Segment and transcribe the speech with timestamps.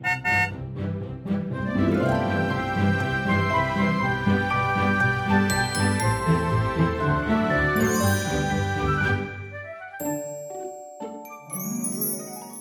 [0.00, 0.37] Thank you.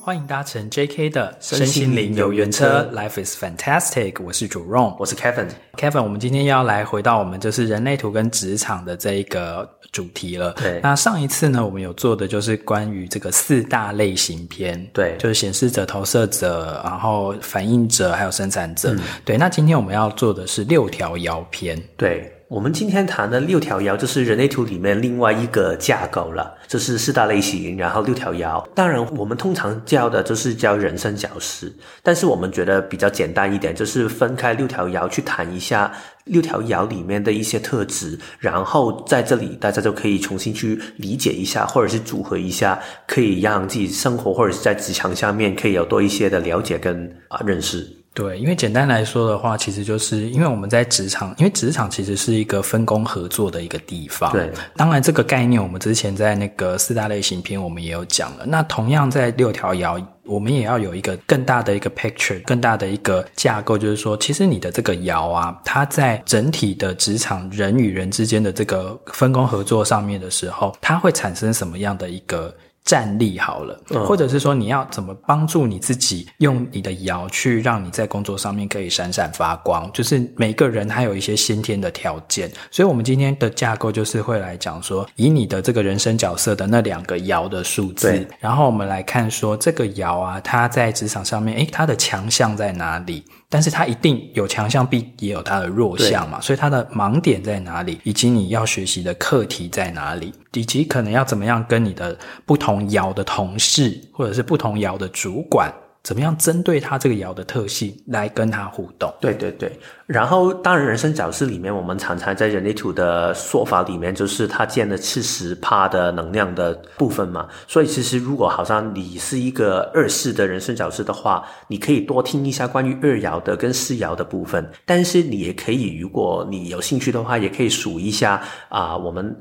[0.08, 4.24] 欢迎搭乘 JK 的身心灵游园车，Life is fantastic。
[4.24, 5.50] 我是主 Ron，我是 Kevin。
[5.76, 10.54] Kevin，我们今天要来回到我们就是人类图跟职场的这一个主题了。
[10.54, 18.94] 对，那上一次呢，我们有做的就是关于这个四大类型篇，对，就是显示者、投射者，然后反应者，还有生产者。
[18.94, 21.78] 嗯、对，那今天我们要做的是六条爻篇。
[21.98, 22.32] 对。
[22.50, 28.66] 我们今天谈的六条爻，就是人类图里面另外一个架构了，就是四大类型，然后六条爻。
[28.74, 31.68] 当然，我们通常叫的就是叫人生角色，
[32.02, 35.92] 但是我们觉得比较简单一点，就是分开六条爻去谈一下
[36.24, 47.97] 六条爻里面的一些特质，然后在这里大家就可以重新去理解一下，或者是组合一下，可以让自己生活或者是在职场下面可以有多一些的了解跟啊认识。
[48.18, 54.32] 对，因为简单来说的话，其实就是因为我们在职场，因为职场其实是一个分工合作的一个地方。
[54.32, 58.44] 对，当然这个概念我们之前在那个四大类型篇我们也有讲了。
[58.48, 72.52] 那同样在六条爻，我们也要有一个更大的一个 picture，更大的一个架构，就是说，其实你的这个爻啊，它在整体的职场人与人之间的这个分工合作上面的时候，它会产生什么样的一个
[72.88, 79.92] 战力好了，或者是说你要怎么帮助你自己，用你的爻去让你在工作上面可以闪闪发光。
[79.94, 93.22] 就是每个人他有一些先天的条件，所以我们今天的架构就是会来讲说，以你的这个人生角色的那两个爻的数字，然后我们来看说这个爻啊，它在职场上面，诶，它的强项在哪里？
[93.50, 105.74] 但是它一定有强项，必也有它的弱项嘛，所以它的盲点在哪里，以及你要学习的课题在哪里，以及可能要怎么样跟你的不同爻的同事，或者是不同爻的主管。
[106.04, 109.14] 怎么样针对他这个爻的特性来跟他互动？
[109.20, 117.50] 对对对，然后当然人生角色里面，我们常常在人类图的说法里面，就是他建了七十趴的能量的部分嘛。
[117.68, 124.66] 所以其实如果好像你是一个二四的人生角色的话，你可以多听一下关于二爻的跟四爻的部分。
[124.86, 129.36] 但是你也可以，如果你有兴趣的话，也可以数一下啊、我们。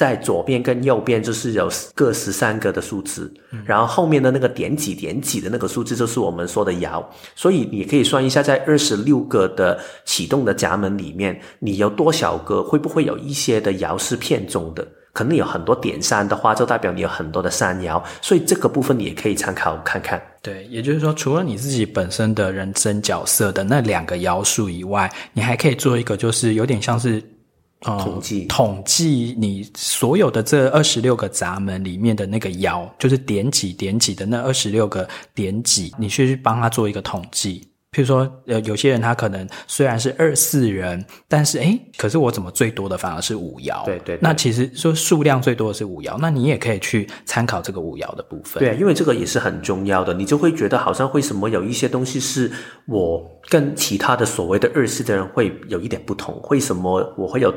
[0.00, 3.30] 在左边跟右边就是有各十三个的数字，
[3.66, 7.04] 然后后面的那个点几点几的那个数字就是我们说的爻，
[7.36, 12.62] 所以你可以算一下，在二十六个的启动的闸门里面，你有多少个？
[12.62, 14.88] 会不会有一些的爻是片中的？
[15.12, 20.18] 可能有很多点三的话，就代表你有很多的三爻，所以这个部分你也可以参考看看。
[20.40, 27.22] 对，也就是说，除了你自己本身的人生角色的那两个爻数以外，你还可以做一个，就是有点像是。
[27.86, 37.69] 嗯、统计统计你所有的这二十六个闸门里面的那个爻，就是点几点几的那二十六个点几，你去帮他做一个统计。
[37.92, 43.84] 譬如说，呃，有些人他可能虽然是二四人，但是诶，可是我怎么最多的反而是五爻？
[43.84, 44.18] 对，对对。
[44.22, 48.60] 那其实说数量最多的是五爻，那你也可以去参考这个五爻的部分。
[48.60, 52.48] 对，因为这个也是很重要的，你就会觉得好像为什么有一些东西是
[52.86, 56.40] 我跟其他的所谓的二四的人会有一点不同？
[56.48, 57.52] 为什么我会有？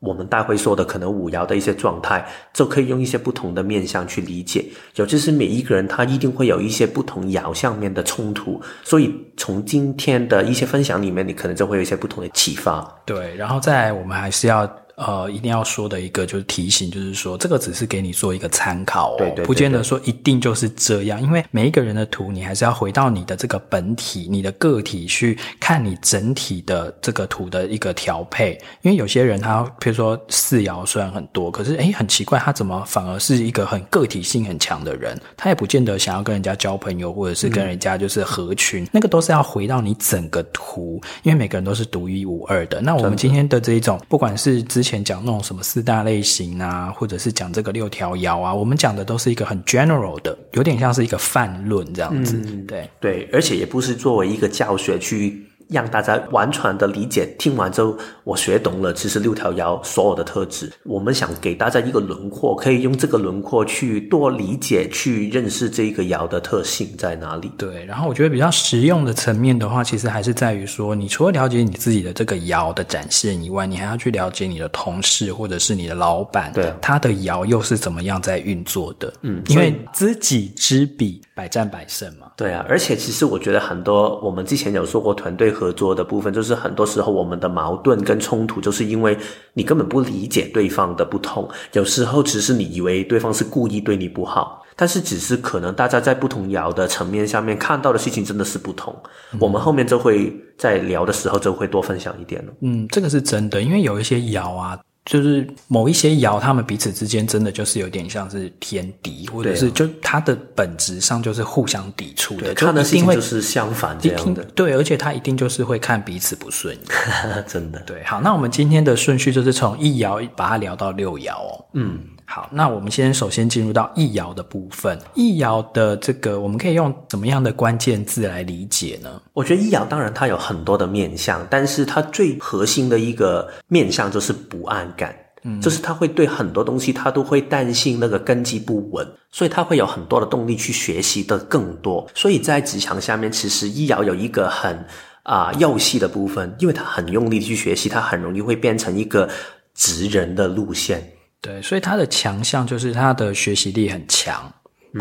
[0.00, 4.64] 我们待会说的可能五爻的一些状态，就可以用一些不同的面相去理解。
[4.94, 12.86] 尤其是每一个人，他一定会有一些不同爻上面的冲突，所以从今天的一些分享里面，你可能就会有一些不同的启发。
[13.04, 14.68] 对，然后再，我们还是要。
[14.98, 28.60] 呃，一定要说的一个就是提醒，就是说这个只是给你做一个参考哦，对对对对，不见得说一定就是这样，因为每一个人的图，你还是要回到你的这个本体、你的个体去看你整体的这个图的一个调配。
[28.82, 35.16] 因为有些人他，譬如说四爻虽然很多，可是诶，很奇怪，他怎么反而是一个很个体性很强的人？
[35.36, 42.80] 他也不见得想要跟人家交朋友，或者是跟人家就是合群，嗯、那个都是要回到你整个图，因为每个人都是独一无二的。
[42.80, 44.87] 那我们今天的这一种，不管是之前。
[44.88, 52.40] 前讲那种什么四大类型啊，或者是讲这个六条爻啊，我们讲的都是一个很 general 的，有点像是一个泛论这样子。
[52.46, 55.47] 嗯、对对，而且也不是作为一个教学去。
[55.68, 67.50] 让大家完全的理解，听完之后我学懂了，其实六条爻所有的特质，我们想给大家一个轮廓，可以用这个轮廓去多理解、去认识这个爻的特性在哪里。
[67.58, 79.12] 对，然后我觉得比较实用的层面的话，其实还是在于说，你除了了解你自己的这个爻的展现以外，你还要去了解你的同事或者是你的老板，对，他的爻又是怎么样在运作的？
[79.22, 82.32] 嗯，因为知己知彼，百战百胜嘛。
[82.36, 89.18] 对啊，而且其实我觉得很多，我们之前有说过团队合作的部分，就是很多时候我们的矛盾跟冲突，就是因为
[89.54, 91.48] 你根本不理解对方的不同。
[91.72, 98.94] 有时候只是你以为对方是故意对你不好，但是只是可能大家在不同爻的层面下面看到的事情真的是不同。
[99.32, 102.52] 嗯、我们后面就会在聊的时候就会多分享一点了。
[102.60, 104.78] 嗯，这个是真的，因为有一些爻啊。
[105.08, 114.44] 就是某一些爻，他们彼此之间真的就是有点像是天敌，或者是就它的本质上就是互相抵触的，看的事情就是相反这样的。
[114.54, 117.80] 对，而且他一定就是会看彼此不顺眼， 真的。
[117.86, 121.64] 对，好，那我们今天的顺序就是从一爻把它聊到六爻哦。
[121.72, 122.00] 嗯。
[122.30, 124.98] 好，那我们先首先进入到易爻的部分。
[125.14, 129.22] 易爻的这个，我们可以用怎么样的关键字来理解呢？
[129.32, 142.06] 我觉得易遥当然它有很多的面向，但是它最核心的一个面向就是不安感，嗯，就是他会对很多东西他都会担心那个根基不稳，所以他会有很多的动力去学习的更多。
[142.14, 144.76] 所以在职场下面，其实易遥有一个很
[145.22, 149.26] 啊、呃、幼细的部分，因为他很用力去学习，他很容易会变成一个
[149.74, 151.02] 职人的路线。
[151.40, 154.34] 对，所以他的强项就是他的学习力很强，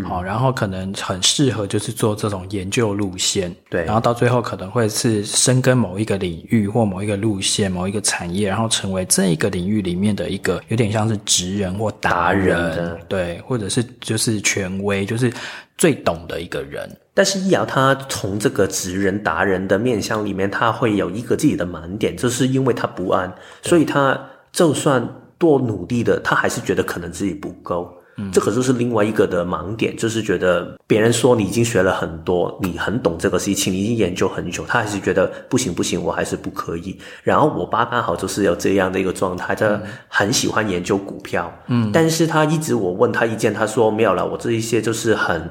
[0.07, 15.33] 好、嗯，然后可能很适合就是做这种研究路线，对，然后到最后可能会是深耕某一个领域或某一个路线、某一个产业，然后成为这一个领域里面的一个有点像是职人或达人，达人对，或者是就是权威，就是
[15.75, 16.87] 最懂的一个人。
[17.15, 24.19] 但是易遥他从这个职人达人的面向里面，他会有一个自己的盲点，就是因为他不安，所以他
[24.51, 25.03] 就算。
[25.37, 27.93] 多努力的，他还是觉得可能自己不够。
[28.19, 36.97] 嗯，这可就是另外一个的盲点，就是觉得别人说你已经学了很多，你很懂这个事情，你已经研究很久，他还是觉得不行不行，我还是不可以。
[37.21, 45.47] 然后我爸刚好就是有这样的一个状态，他很喜欢研究股票，嗯，但是他一直我问他意见，他说没有了，我这一些就是很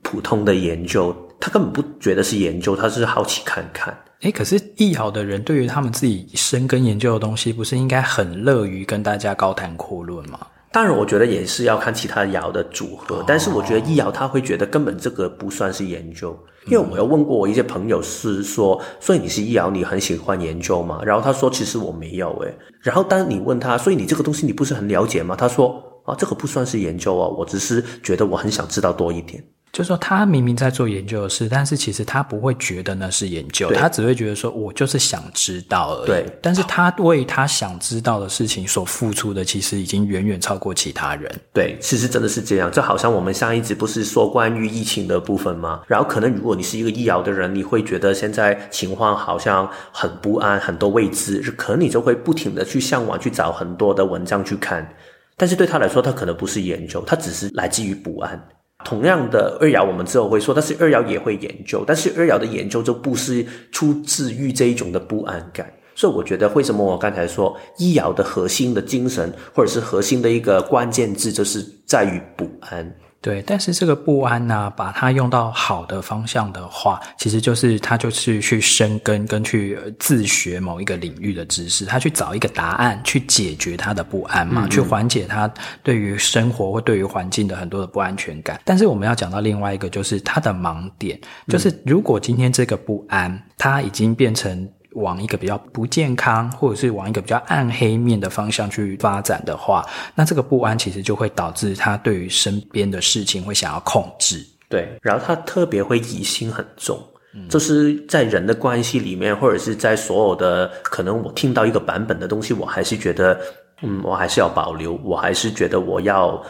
[0.00, 3.94] 普通的研究，他根本不觉得是研究，他是好奇看看。
[4.22, 10.40] 诶，可是易遥的人对于他们自己深耕研究的东西，不是应该很乐于跟大家高谈阔论吗？
[10.72, 13.16] 当然，我觉得也是要看其他窑的组合。
[13.16, 16.36] 哦、但是我觉得易遥他会觉得根本这个不算是研究，
[16.66, 21.00] 因为我有问过我一些朋友是说，所以你是易遥，你很喜欢研究吗？
[21.04, 22.52] 然后他说，其实我没有诶。
[22.82, 25.36] 然后当你问他，所以你这个东西你不是很了解吗？
[25.36, 29.42] 他说，啊，这个不算是研究啊，我只是觉得我很想知道多一点。
[29.78, 36.06] 就是说，他明明在做研究的事，但是其实他不会觉得那是研究，他只会觉得说，我就是想知道而已。
[36.08, 41.32] 对，但是他为他想知道的事情所付出的，其实已经远远超过其他人。
[41.54, 42.72] 对，其实真的是这样。
[42.72, 45.82] 就好像我们上一集不是说关于疫情的部分吗？
[45.86, 54.92] 然后可能如果你是一个医疗的人，你会觉得现在情况好像很不安，很多未知，可能你就会不停的去向往，去找很多的文章去看。
[55.36, 58.48] 但是对他来说，他可能不是研究，他只是来自于不安。
[58.84, 72.94] 同样的二爻，我们之后会说，但是二爻也会研究，但是二爻的研究就不是出自于这一种的不安感，所以我觉得为什么我刚才说一爻的核心的精神，或者是核心的一个关键字，就是在于不安。
[73.20, 88.60] 对，但是这个不安呢、啊，把它用到好的方向的话，其实就是他就是去深耕跟去自学某一个领域的知识，他去找一个答案去解决他的不安嘛，嗯嗯去缓解他对于生活或对于环境的很多的不安全感。
[88.64, 94.68] 但是我们要讲到另外一个，就是他的盲点，就是如果今天这个不安，他已经变成。
[94.92, 104.44] 往一个比较不健康，或者是往一个比较暗黑面的方向去发展的话，那这个不安其实就会导致他对于身边的事情会想要控制。
[104.68, 106.98] 对，然后他特别会疑心很重，
[107.34, 113.40] 嗯，就是在人的关系里面，或者是在所有的可能，我听到一个版本的东西，我还是觉得，
[113.82, 116.42] 嗯，我还是要保留，我还是觉得我要。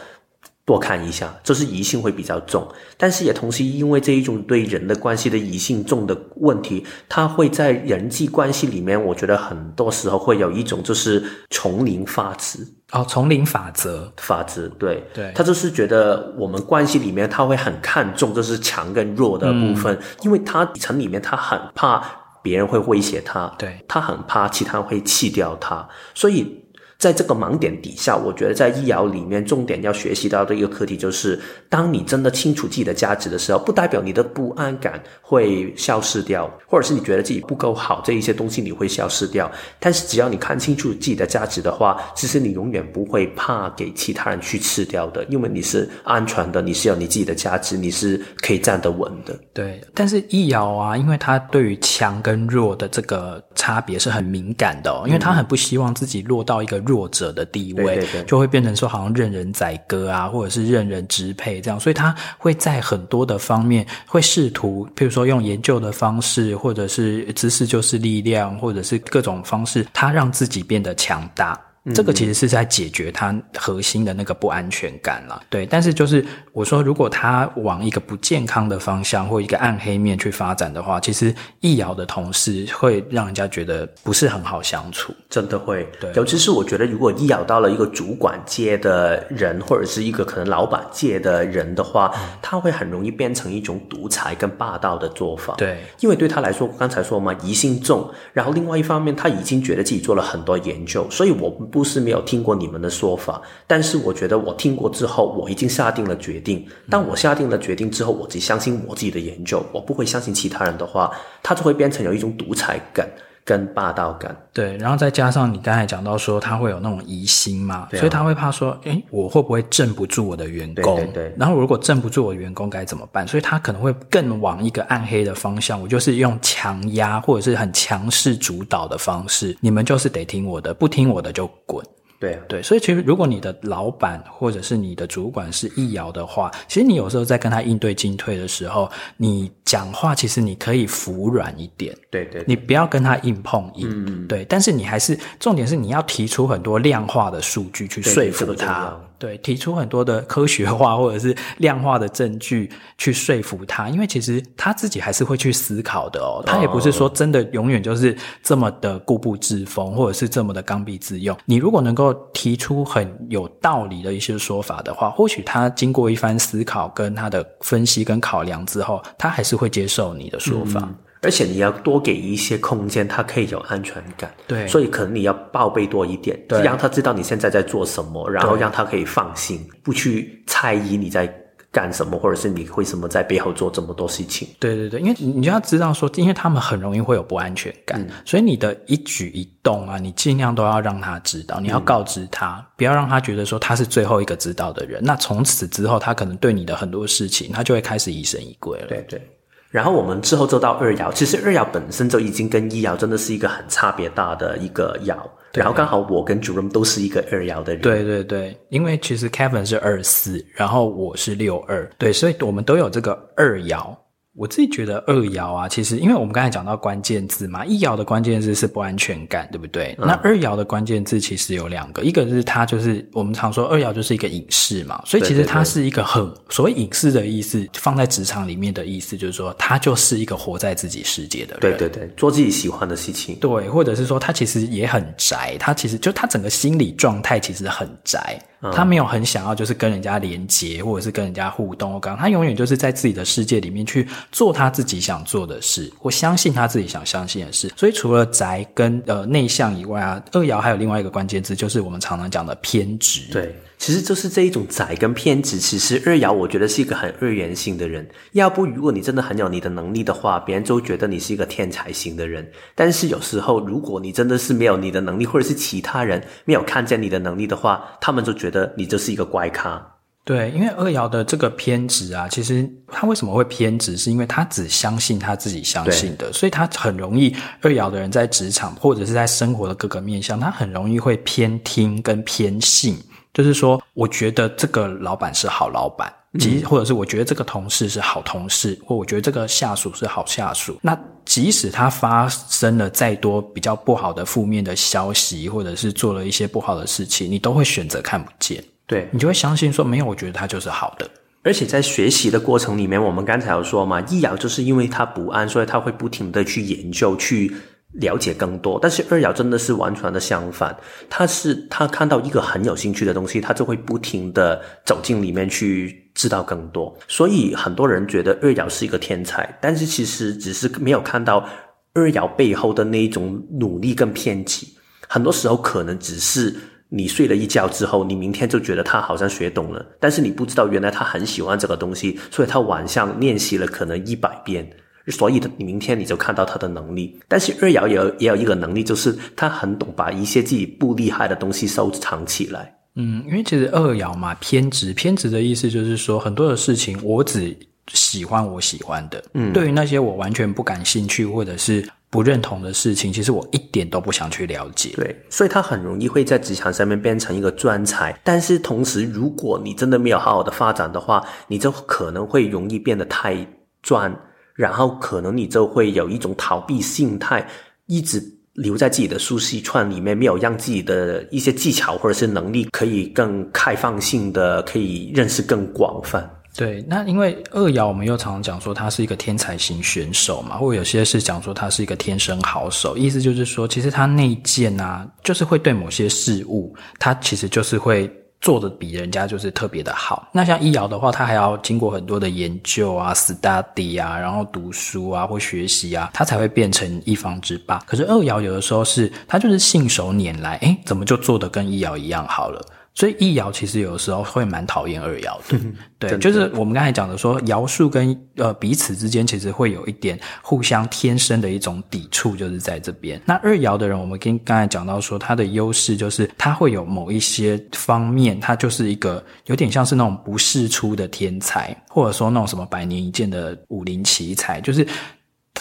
[0.69, 12.59] 多看一下，就是疑性会比较重，但是也同时因为这一种对人的关系的疑性重的问题，它会在人际关系里面，我觉得很多时候会有一种就是丛林法则。
[12.91, 14.13] 哦，丛林法则。
[14.17, 15.03] 法则，对。
[15.11, 21.99] 对，他就是觉得我们关系里面他会很看重就是强跟弱的部分，嗯、因为他底层里面他很怕
[22.43, 26.63] 别人会威胁他，对，他很怕其他人会弃掉他，所以。
[26.99, 31.39] 在这个盲点底下，我觉得在一爻里面，重点要学习到的一个课题就是，
[31.69, 39.49] 当你真的清楚自己的价值的时候，不代表你的不安感会消失掉，或者是你觉得自己不够好这一些东西你会消失掉。
[39.79, 49.39] 但是只要你看清楚自己的价值的话，其实你永远不会怕给其他人去吃掉的，因为你是安全的，你是有你自己的价值，你是可以站得稳的。
[49.53, 56.83] 对，但是一爻啊，因为他对于强跟弱的这个差别是很敏感的哦，因为他很不希望自己落到一个。
[56.89, 71.59] 弱者的地位，对对对，就会变成说好像任人宰割啊，或者是任人支配这样，所以他会在很多的方面会试图，譬如说用研究的方式，或者是知识就是力量，或者是各种方式，他让自己变得强大。
[71.95, 75.65] 这个其实是在解决他核心的那个不安全感了，对。
[75.65, 85.87] 但是就是我说，如果他往一个不健康的方向或一个暗黑面去发展的话，其实易遥的同事会让人家觉得不是很好相处，真的会。
[85.99, 95.55] 对，尤其是我觉得，如果易遥到了一个主管界的人，或者是一个可能老板界的人的话，嗯，他会很容易变成一种独裁跟霸道的做法。
[95.57, 101.83] 对，因为对他来说，刚才说嘛，疑心重，然后另外一方面，他已经觉得自己做了很多研究，所以我不。
[101.89, 106.63] 是没有听过你们的说法，但是我觉得我听过之后，我已经下定了决定。
[106.87, 111.11] 当我下定了决定之后，我只相信我自己的研究，我不会相信其他人的话，
[111.41, 113.09] 他就会变成有一种独裁感
[113.49, 114.35] 跟霸道感。
[114.53, 120.97] 对，然后再加上你刚才讲到说他会有那种疑心嘛，所以他会怕说，诶，我会不会镇不住我的员工？
[120.97, 121.35] 对对对。
[121.35, 123.27] 然后如果镇不住我的员工该怎么办？
[123.27, 131.83] 所以他可能会更往一个暗黑的方向，我就是用强压或者是很强势主导的方式，你们就是得听我的，不听我的就滚。
[132.19, 148.93] 对啊，对，所以其实如果你的老板或者是你的主管是易遥的话，其实你有时候在跟他应对进退的时候，你讲话其实你可以服软一点，对对，对，你不要跟他硬碰硬，嗯，对，但是你还是重点是你要提出很多量化的数据去说服他。
[149.19, 156.41] 对，提出很多的科学化或者是量化的证据去说服他，因为其实他自己还是会去思考的哦。
[156.45, 161.37] 他也不是说真的永远就是这么的固步自封，或者是这么的刚愎自用。
[161.45, 170.79] 你如果能够提出很有道理的一些说法的话，或许他经过一番思考跟他的分析跟考量之后，他还是会接受你的说法。
[170.81, 174.33] 嗯 而且你要多给一些空间，他可以有安全感。
[174.47, 181.31] 对，所以可能你要报备多一点，对，让他知道你现在在做什么，然后让他可以放心，不去猜疑你在
[181.71, 184.47] 干什么，或者是你为什么在背后做这么多事情。
[184.59, 195.03] 对对对，因为你就要知道说，因为他们很容易会有不安全感，嗯，所以你的一举一动啊，你尽量都要让他知道，你要告知他，嗯，不要让他觉得说他是最后一个知道的人。
[195.03, 198.87] 那从此之后，他可能对你的很多事情，他就会开始疑神疑鬼了。
[198.87, 199.21] 对对。
[199.69, 205.15] 然后我们之后就到二爻，其实二爻本身就已经跟一爻真的是一个很差别大的一个爻。
[205.53, 207.81] 然后刚好我跟 Jerome 都是一个二爻的人。
[207.81, 213.95] 对对对，因为其实 Kevin 是二四，然后我是六二，对，所以我们都有这个二爻。
[214.35, 219.95] 我自己觉得二爻啊，其实因为我们刚才讲到关键字嘛，一爻的关键字是不安全感，对不对？
[219.97, 238.39] 嗯、那二爻的关键字其实有两个，一个是它就是我们常说二爻就是一个隐士嘛，所以其实它是一个很所谓隐士的意思，放在职场里面的意思就是说，他就是一个活在自己世界的人，对对对，做自己喜欢的事情，对，或者是说他其实也很宅，他其实就他整个心理状态其实很宅。
[238.73, 241.93] 他没有很想要，就是跟人家连接，或者是跟人家互动。
[241.93, 247.71] 我刚，他永远就是在自己的世界里面去做他自己想做的事，或相信他自己想相信的事。
[247.75, 253.31] 所以除了宅跟呃内向以外啊，二爻还有另外一个关键字，就是我们常常讲的偏执。
[253.31, 253.55] 对。
[253.79, 255.57] 其实就是这一种宅跟偏执。
[255.57, 258.05] 其实二爻我觉得是一个很二元性的人。
[258.33, 262.45] 要不如果你真的很有你的能力的话，别人都觉得你是一个天才型的人。
[262.75, 269.85] 但是有时候如果你真的是没有你的能力，或者是其他人没有看见你的能力的话，他们就觉得你就是一个怪咖。
[270.25, 282.95] 对，因为二爻的这个偏执啊，其实他为什么会偏执，是因为他只相信他自己相信的，所以他很容易二爻的人在职场或者是在生活的各个面向，他很容易会偏听跟偏信。
[283.33, 290.77] 就是说，我觉得这个老板是好老板，即或者是我觉得这个同事是好同事，或我觉得这个下属是好下属。
[290.81, 290.97] 那
[291.29, 298.63] 即使他发生了再多比较不好的负面的消息，或者是做了一些不好的事情，你都会选择看不见。
[298.87, 301.07] 对，你就会相信说，没有，我觉得他就是好的。
[301.43, 307.55] 而且在学习的过程里面，我们刚才有说嘛，易爻就是因为他不安，所以他会不停的去研究去。
[307.93, 310.77] 了解更多，但是二爻真的是完全的相反。
[311.09, 316.93] 他是他看到一个很有兴趣的东西，他就会不停的走进里面去知道更多。
[317.07, 321.47] 所以很多人觉得二爻是一个天才，但是其实只是没有看到
[321.93, 324.67] 二爻背后的那一种努力跟偏激。
[325.07, 326.53] 很多时候可能只是
[326.89, 334.69] 你睡了一觉之后，你明天就觉得他好像学懂了，但是你不知道原来他很喜欢这个东西，所以他晚上练习了可能一百遍。
[335.07, 337.19] 所以，你明天你就看到他的能力。
[337.27, 342.75] 但是二爻也有也有一个能力，就是他很懂把一些自己不厉害的东西收藏起来。
[342.95, 347.55] 嗯，因为其实二爻嘛，偏执，偏执的意思就是说，很多的事情我只
[347.93, 349.23] 喜欢我喜欢的。
[349.33, 354.91] 嗯，对于那些我完全不感兴趣或者是不认同的事情，其实我一点都不想去了解。
[354.95, 358.19] 对，所以他很容易会在职场上面变成一个专才。
[358.23, 363.37] 但是同时，如果你真的没有好好的发展的话，你就可能会容易变得太
[363.81, 364.13] 专。
[364.55, 367.47] 然后可能你就会有一种逃避心态，
[367.85, 368.21] 一直
[368.53, 376.29] 留在自己的舒适圈里面，没有让自己的一些技巧或者是能力可以更开放性的，可以认识更广泛。
[376.55, 388.11] 对，那因为二爻我们又常常讲说他是一个天才型选手嘛，或者有些是讲说他是一个天生好手，意思就是说，其实他内建啊，就是会对某些事物，他其实就是会。
[388.41, 390.27] 做的比人家就是特别的好。
[390.31, 397.79] 那像一爻的话，他还要经过很多的研究啊、study 啊，然后读书啊或学习啊，他才会变成一方之霸。
[397.85, 402.61] 可是二爻有的时候是，他就是信手拈来，诶，怎么就做的跟一爻一样好了？
[402.95, 405.59] 所以一爻其实有时候会蛮讨厌二爻的，
[405.97, 413.21] 对，就是我们刚才讲的说，爻数跟呃彼此之间其实会有一点互相天生的一种抵触，就是在这边。
[413.25, 424.85] 那二爻的人，我们跟刚才讲到说，他的优势就是他会有某一些方面，他就是一个有点像是那种不世出的天才，或者说那种什么百年一见的武林奇才，就是。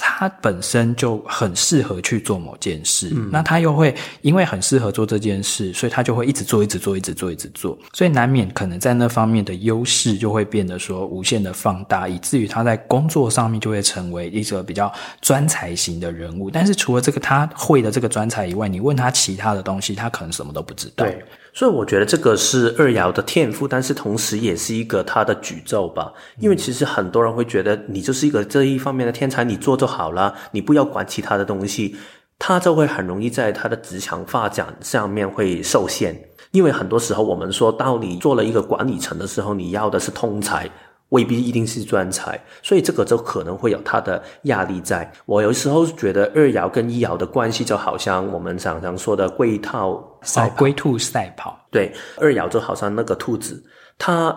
[0.00, 16.50] 他本身就很适合去做某件事，嗯，那他又会因为很适合做这件事，所以他就会一直做，一直做，一直做，一直做，所以难免可能在那方面的优势就会变得说无限的放大，以至于他在工作上面就会成为一个比较专才型的人物。
[16.50, 21.05] 但是除了这个他会的这个专才以外，你问他其他的东西，他可能什么都不知道。
[21.05, 21.25] 对。
[21.52, 26.12] 所以我觉得这个是二爻的天赋，但是同时也是一个他的诅咒吧。
[26.38, 31.97] 因为其实很多人会觉得你就是一个这一方面的天才，你做就好了，你不要管其他的东西，
[32.38, 36.17] 他就会很容易在他的职场发展上面会受限。
[36.52, 40.71] 因为很多时候我们说到你做了一个管理层的时候，你要的是通才。
[41.10, 45.10] 未必一定是专才，所以这个就可能会有他的压力在。
[45.24, 51.58] 我有时候觉得二爻跟一爻的关系就好像我们常常说的龟套赛龟兔赛跑。
[51.70, 53.62] 对，二爻就好像那个兔子，
[53.96, 54.36] 它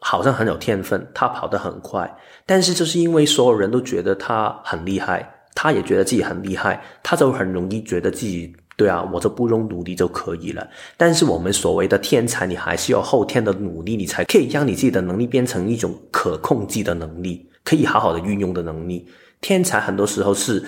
[0.00, 2.10] 好像很有天分，它跑得很快，
[2.46, 8.56] 但是就是因为所有人都觉得它很厉害，它也觉得自己很厉害，它就很容易觉得自己。
[8.76, 10.68] 对啊，我就不用努力就可以了。
[10.98, 19.06] 但是我们所谓的天才，你还是要后天的努力，你才可以让你自己的能力变成一种可控制的能力，可以好好的运用的能力。
[19.40, 20.62] 天才很多时候是，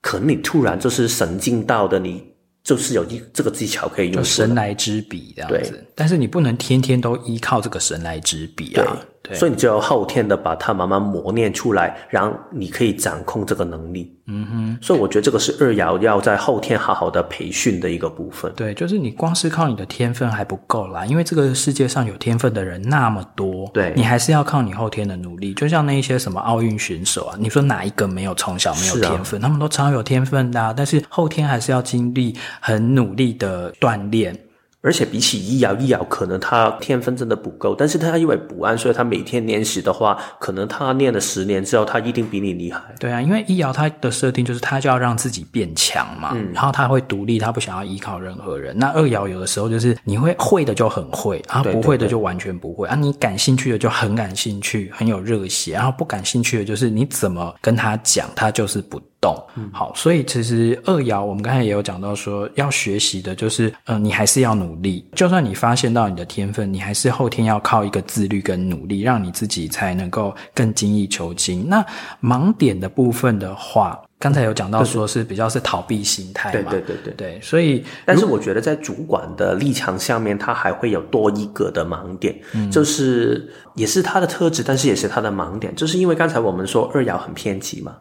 [0.00, 2.22] 可能你突然就是神经到的，你
[2.62, 5.70] 就是有一这个技巧可以用，就神来之笔这样子。
[5.70, 8.98] 对，但是你不能天天都依靠这个神来之笔啊。
[9.22, 14.16] 对，所以你就要后天的把它慢慢磨练出来，让你可以掌控这个能力。
[14.32, 18.50] 嗯哼，所以我觉得这个是二爻要在后天好好的培训的一个部分。
[18.54, 25.52] 对，就是你光是靠你的天分还不够啦，因为这个世界上有天分的人那么多，对，你还是要靠你后天的努力。
[25.54, 29.40] 就像那一些什么奥运选手啊，你说哪一个没有从小没有天分？
[29.40, 34.38] 啊、他们都超有天分的、啊，但是后天还是要经历很努力的锻炼。
[34.82, 42.80] 而且比起一爻，一爻可能他天分真的不够，但是他因为不安，所以他每天练习的话，可能他练了十年之后，他一定比你厉害。
[42.98, 48.74] 对啊，因为一爻他的设定就是他就要让自己变强嘛，嗯，然后他会独立，他不想要依靠任何人。
[48.76, 59.00] 那二爻有的时候就是你会会的就很会，然后不会的就完全不会，啊，你感兴趣的就很感兴趣，很有热血，然后不感兴趣的就是你怎么跟他讲，他就是不。
[59.20, 59.36] 懂，
[59.70, 65.06] 好，所以其实二爻我们刚才也有讲到说，要学习的就是，嗯、呃，你还是要努力。
[65.14, 71.66] 就算你发现到你的天分，你还是后天要靠一个自律跟努力，让你自己才能够更精益求精。
[71.68, 71.84] 那
[72.22, 77.40] 盲点的部分的话，刚才有讲到说是比较是逃避心态嘛，对对对对对。
[77.42, 87.94] 所以，但是我觉得在主管的立场下面，他还会有多一个的盲点，嗯、就是也是他的特质，但是也是他的盲点，就是因为刚才我们说二爻很偏激嘛。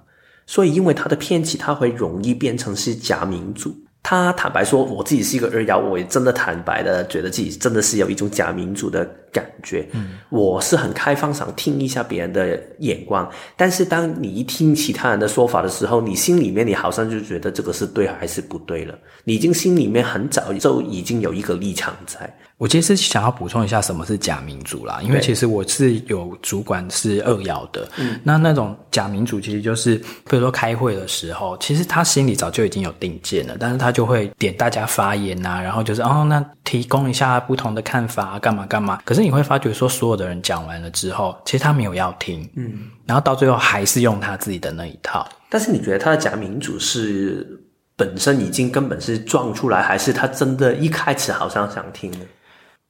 [0.49, 3.71] 所以，因为他的偏激，他会容易变成是假民主。
[4.01, 9.87] 他坦白说，我自己是一个二幺，我也真的坦白的觉得自己真的是有一种假民主的感觉。
[9.91, 13.29] 嗯，我是很开放，想听一下别人的眼光。
[13.55, 18.97] 但是，当你一听其他人的说法的时候，你心里面你好像就觉得这个是对还是不对了。
[19.23, 22.31] 你已经心里面很早就已经有一个立场在。
[22.57, 29.95] 我其实是想要补充一下什么是假民主啦，因为其实我是有主管是二爻的，嗯，那那种假民主其实就是，
[30.29, 38.99] 比如说开会的时候，其实他心里早就已经有定见了，但是他就会点大家发言啊，然后就是哦，那提供一下不同的看法，干嘛干嘛。
[39.05, 45.27] 可是你会发觉说，所有的人讲完了之后，其实他没有要听，嗯，然后到最后还是用他自己的那一套。
[45.49, 47.47] 但是你觉得他的假民主是
[47.95, 52.19] 本身已经根本是装出来，还是他真的一开始好像想听呢？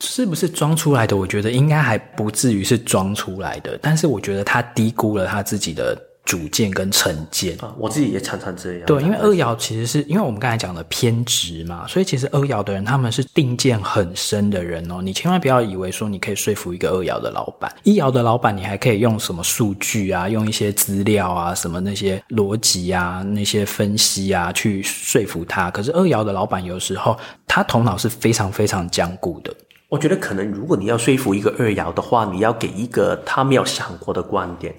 [0.01, 1.17] 是不是装出来的？
[1.17, 5.97] 我觉得应该还不至于是装出来的，但是我觉得他低估了他自己的
[6.29, 8.85] 主见跟成见啊，我自己也常常这样。
[8.85, 15.01] 对，因为二爻其实是因为我们刚才讲的偏执嘛，所以其实二爻的人他们是定见很深的人哦。
[15.01, 25.71] 你千万不要以为说你可以说服一个二爻的老板，一爻的老板你还可以用什么数据啊，用一些资料啊，什么那些逻辑啊，那些分析啊去说服他。
[25.71, 29.51] 可是二爻的老板有时候他头脑是非常非常僵固的。
[29.87, 34.75] 我觉得可能如果你要说服一个二爻的话，你要给一个他没有想过的观点。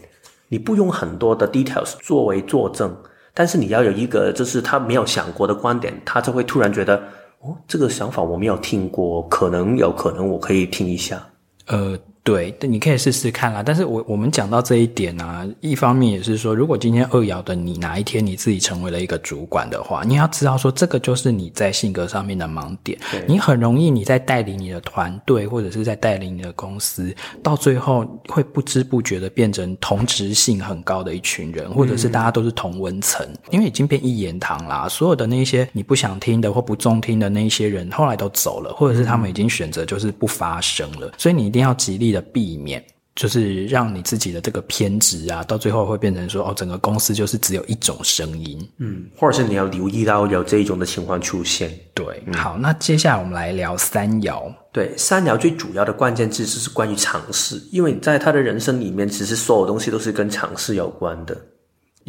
[0.50, 2.94] 你不用很多的 details 作为作证，
[3.32, 6.96] 但是你要有一个就是他没有想过的观点，他就会突然觉得，
[7.40, 11.26] 哦，这个想法我没有听过，可能有可能我可以听一下，
[11.68, 11.98] 呃。
[12.22, 13.62] 对，你可以试试看啦。
[13.62, 22.98] 但是我我们讲到这一点啊，一方面也是说，如果今天二爻的你哪一天你自己成为了一个主管的话，你要知道说，这个就是你在性格上面的盲点。
[23.26, 34.86] 你很容易你在带领你的团队或者是在带领你的公司，到最后会不知不觉的变成同质性很高的一群人，或者是大家都是同温层，因为已经变一言堂啦。
[34.90, 41.10] 所有的那些你不想听的或不中听的那一些人，后来都走了，或者是他们已经选择就是不发声了。
[41.16, 42.24] 所以你一定要极力的。
[42.32, 42.84] 避免
[43.16, 51.76] 就是让你自己的这个偏执啊，到最后会变成说哦，整个公司就是只有一种声音，嗯，或者是你要留意到有这一种的情况出现。
[51.92, 54.50] 对，嗯、好，那接下来我们来聊三爻。
[54.72, 61.36] 对，三爻最主要的关键字就是关于尝试，因为在他的人生里面，其实所有东西都是跟尝试有关的。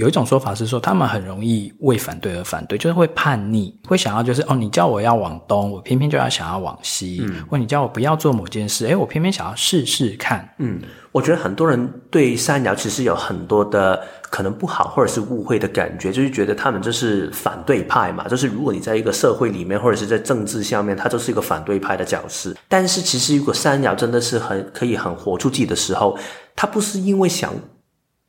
[0.01, 10.49] 有一种说法是说，他们很容易为反对而反对，就是会叛逆，会想要就是哦，你叫我要往东，我偏偏就要想要往西；嗯、或你叫我不要做某件事，诶，我偏偏想要试试看。
[10.57, 22.55] 嗯，我觉得很多人对三爻其实有很多的可能不好或者是误会的感觉，就是觉得他们就是反对派嘛，就是如果你在一个社会里面或者是在政治下面，他就是一个反对派的角色。
[22.67, 26.17] 但是其实如果三爻真的是很可以很活出自己的时候，
[26.55, 27.53] 他不是因为想。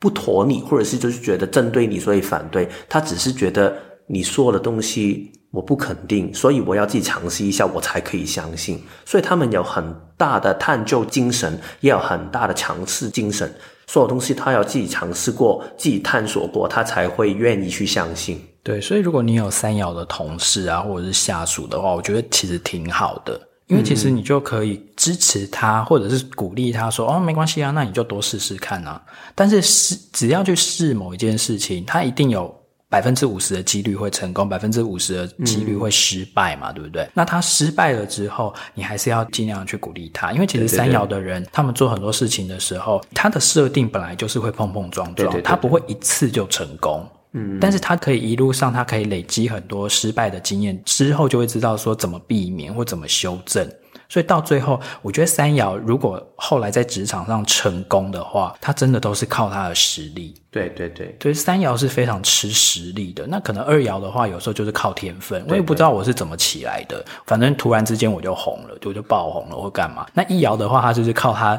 [0.02, 2.68] 不妥你，或者是就是觉得针对你，所以反对。
[2.88, 3.72] 他只是觉得
[4.08, 8.82] 你说的东西我不肯定，所以我要自己尝试一下，我才可以相信。
[9.04, 13.48] 所以他们有很大的探究精神，也有很大的尝试精神。
[13.86, 18.40] 所有东西他要自己尝试过，自己探索过，他才会愿意去相信。
[18.64, 23.40] 对，所以如果你有三爻的同事啊，或者是下属的话，我觉得其实挺好的。
[23.72, 29.02] 因为其实你就可以支持他，或者是鼓励他说：“哦，没关系啊，那你就多试试看啊。”
[29.34, 32.54] 但是试只要去试某一件事情，他一定有
[32.90, 37.08] 百分之五十的几率会成功，百分之五十的几率会失败嘛，嗯、对不对？
[37.14, 47.08] 那他失败了之后，你还是要尽量去鼓励他，因为其实三爻的人，对对对，他们做很多事情的时候，他的设定本来就是会碰碰撞撞，他不会一次就成功。
[47.32, 53.66] 嗯，但是他可以一路上，他可以累积很多失败的经验，之后就会知道说怎么避免或怎么修正。
[54.08, 60.34] 所以到最后，我觉得三爻如果后来在职场上成功的话，他真的都是靠他的实力。
[60.50, 63.26] 对对对，所以三爻是非常吃实力的。
[63.26, 65.42] 那可能二爻的话，有时候就是靠天分。
[65.48, 70.06] 我也不知道我是怎么起来的，反正突然之间我就红了，我就爆红了，或干嘛。
[70.12, 71.58] 那一爻的话，他就是靠他。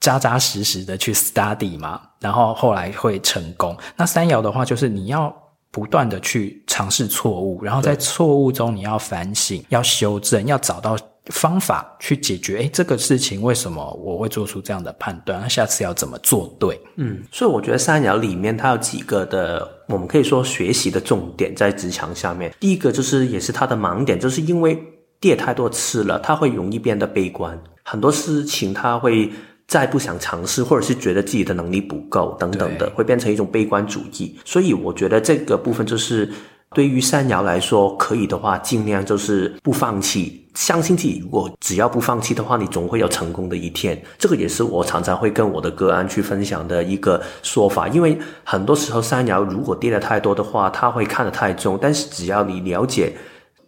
[0.00, 3.76] 扎扎实实的去 study 嘛，然后后来会成功。
[3.96, 5.34] 那三爻的话，就是你要
[5.70, 12.58] 不断的去尝试错误，然后在错误中你要反省、要修正、要找到方法去解决。
[12.58, 15.40] 诶，这个事情为什么我会做出这样的判断？
[15.40, 16.80] 那下次要怎么做对？
[16.96, 22.54] 嗯，所以我觉得三爻里面它有几个的，我们可以说学习的重点在职场下面。
[22.60, 24.80] 第一个就是也是它的盲点，就是因为
[25.20, 29.30] 跌太多次了，它会容易变得悲观，很多事情它会。
[29.68, 34.34] 再不想尝试，或者是觉得自己的能力不够等等的，会变成一种悲观主义。
[34.44, 36.26] 所以我觉得这个部分就是
[36.74, 41.20] 对于三爻来说，可以的话尽量就是不放弃，相信自己。
[41.22, 44.02] 如果只要不放弃的话，你总会有成功的一天。
[44.18, 47.88] 这个也是我常常会跟我的个案去分享的一个说法。
[47.88, 51.78] 因为很多时候三爻如果跌得太多的话，他会看得太重。
[51.78, 53.14] 但是只要你了解，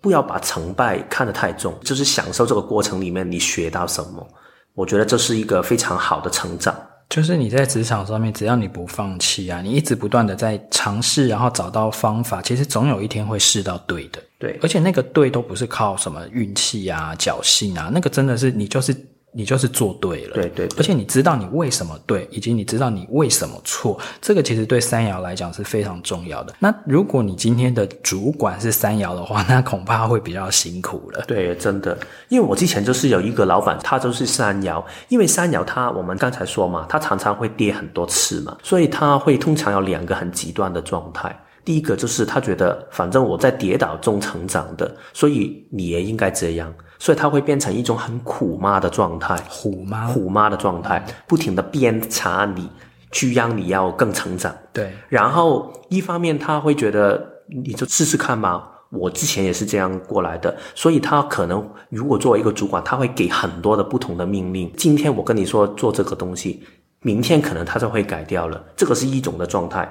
[0.00, 4.26] 不要把成败看得太重，就是享受这个过程里面你学到什么。
[4.74, 6.74] 我觉得这是一个非常好的成长，
[7.08, 14.22] 就是你在职场上面，只要你不放弃啊，你一直不断的在尝试，然后找到方法，其实总有一天会试到对的。
[14.38, 18.96] 对，而且那个对都不是靠什么运气啊、侥幸啊，那个真的是你就是。
[19.32, 26.54] 你就是做对了，对对，对，而且你知道你为什么对，以及你知道你为什么错，这个其实对三爻来讲是非常重要的。
[26.58, 31.24] 那如果你今天的主管是三爻的话，那恐怕会比较辛苦了。
[31.28, 31.96] 对，真的，
[32.28, 41.40] 因为我之前就是有一个老板，他就是三爻，因为三爻他我们刚才说嘛，他常常会跌很多次嘛，所以他会通常有两个很极端的状态。
[41.64, 46.72] 第一个就是他觉得反正我在跌倒中成长的，所以你也应该这样。
[46.98, 52.68] 所以他会变成一种很苦妈的状态，虎妈，虎妈的状态，不停的鞭查你，
[53.10, 54.54] 去让你要更成长。
[54.70, 64.70] 对，然后一方面他会觉得你就试试看吧，我之前也是这样过来的，所以他可能如果作为一个主管，他会给很多的不同的命令。
[64.76, 66.62] 今天我跟你说做这个东西，
[67.00, 69.90] 明天可能他就会改掉了，这个是一种的状态。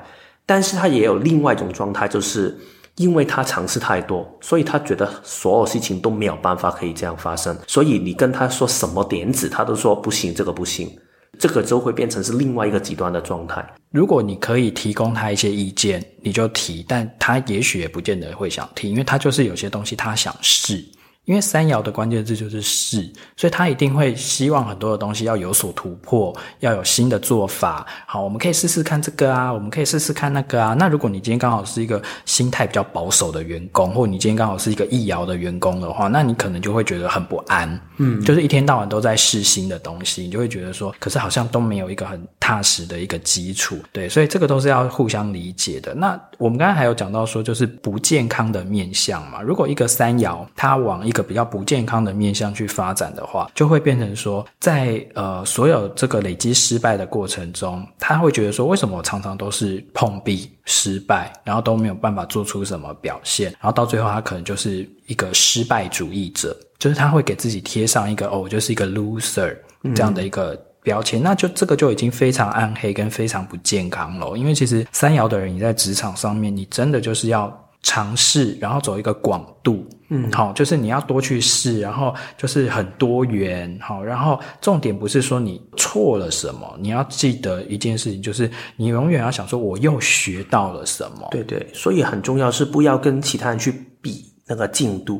[0.49, 2.57] 但是他也有另外一种状态，就是
[2.95, 7.55] 因为他尝试太多，所以他觉得所有事情都没有办法可以这样发生。
[7.67, 10.91] 所以你跟他说什么点子，他都说不行，这个不行，
[11.37, 13.63] 这个就会变成是另外一个极端的状态。
[13.91, 20.83] 如果你可以提供他一些意见，你就提，但他也许也不见得会想听，因为他就是有些东西他想试。
[21.29, 27.85] 因为三爻的关键字就是试，所以他一定会希望很多的东西要有所突破，要有新的做法。
[28.07, 30.73] 好，我们可以试试看这个啊，我们可以试试看那个啊。
[30.73, 37.79] 那如果你今天刚好是一个心态比较保守的员工，或者你今天刚好是一个易爻的员工的话，那你可能就会觉得很不安。
[37.97, 43.77] 嗯，就是一天到晚都在试新的东西，你就会觉得说，可是好像都没有一个很踏实的一个基础。
[43.91, 45.93] 对，所以这个都是要互相理解的。
[45.93, 49.43] 那我们刚才还有讲到说，就是不健康的面相嘛。
[49.43, 69.55] 如果一个三爻，它往一个比较不健康的面向去发展的话，就会变成说，在呃所有这个累积失败的过程中，他会觉得说，为什么我常常都是碰壁失败，然后都没有办法做出什么表现，然后到最后他可能就是一个失败主义者，就是他会给自己贴上一个哦，我就是一个 loser
[69.95, 74.37] 这样的一个标签，嗯、那就这个就已经非常暗黑跟非常不健康了。
[74.37, 77.47] 因为其实三爻的人，你在职场上面，你真的就是要
[77.89, 79.83] 尝试，然后走一个广度。
[80.09, 91.27] 嗯，好，就是你要多去试，然后就是很多元，好，然后重点不是说你错了什么，你要记得一件事情，就是你永远要想说我又学到了什么。
[91.31, 93.71] 对对，所以很重要是不要跟其他人去
[94.03, 95.19] 比那个进度。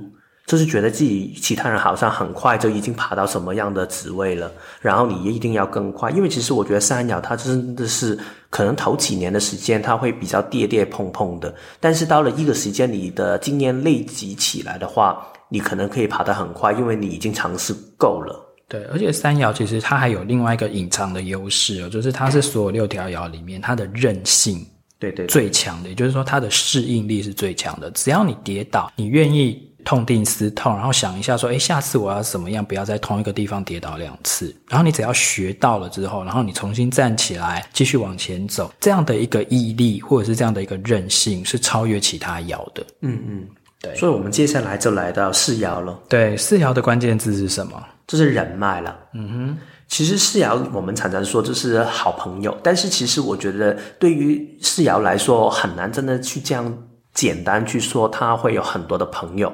[0.50, 8.18] 就是觉得自己其他人好像很快就已经爬到什么样的职位了，然后你也一定要更快，因为其实我觉得三爻它真的是
[8.50, 18.44] 可能头几年的时间它会比较跌跌碰碰的，但是到了一个时间，你的经验累积起来的话，你可能可以爬得很快，因为你已经尝试够了。
[18.68, 24.66] 对，而且三爻其实它还有另外一个隐藏的优势哦，就是它是所有六条爻里面它的韧性
[24.98, 29.69] 对对最强的，也就是说它的适应力是最强的，只要你跌倒，你愿意。
[29.90, 34.56] 痛定思痛，然后想一下说，哎，下次我要怎么样，不要在同一个地方跌倒两次。
[34.70, 42.86] 然后你只要学到了之后，然后你重新站起来，继续往前走，这样的一个毅力或者是这样的一个韧性，是超越其他爻的。
[43.02, 43.48] 嗯嗯，
[43.82, 43.96] 对。
[43.96, 46.00] 所以我们接下来就来到四爻了。
[46.08, 47.84] 对，四爻的关键字是什么？
[48.06, 48.96] 就是人脉了。
[49.16, 56.78] 嗯哼，其实四爻我们常常说就是好朋友，但是其实我觉得对于四爻来说，很难真的去这样。
[57.14, 59.54] 简单去说，他会有很多的朋友，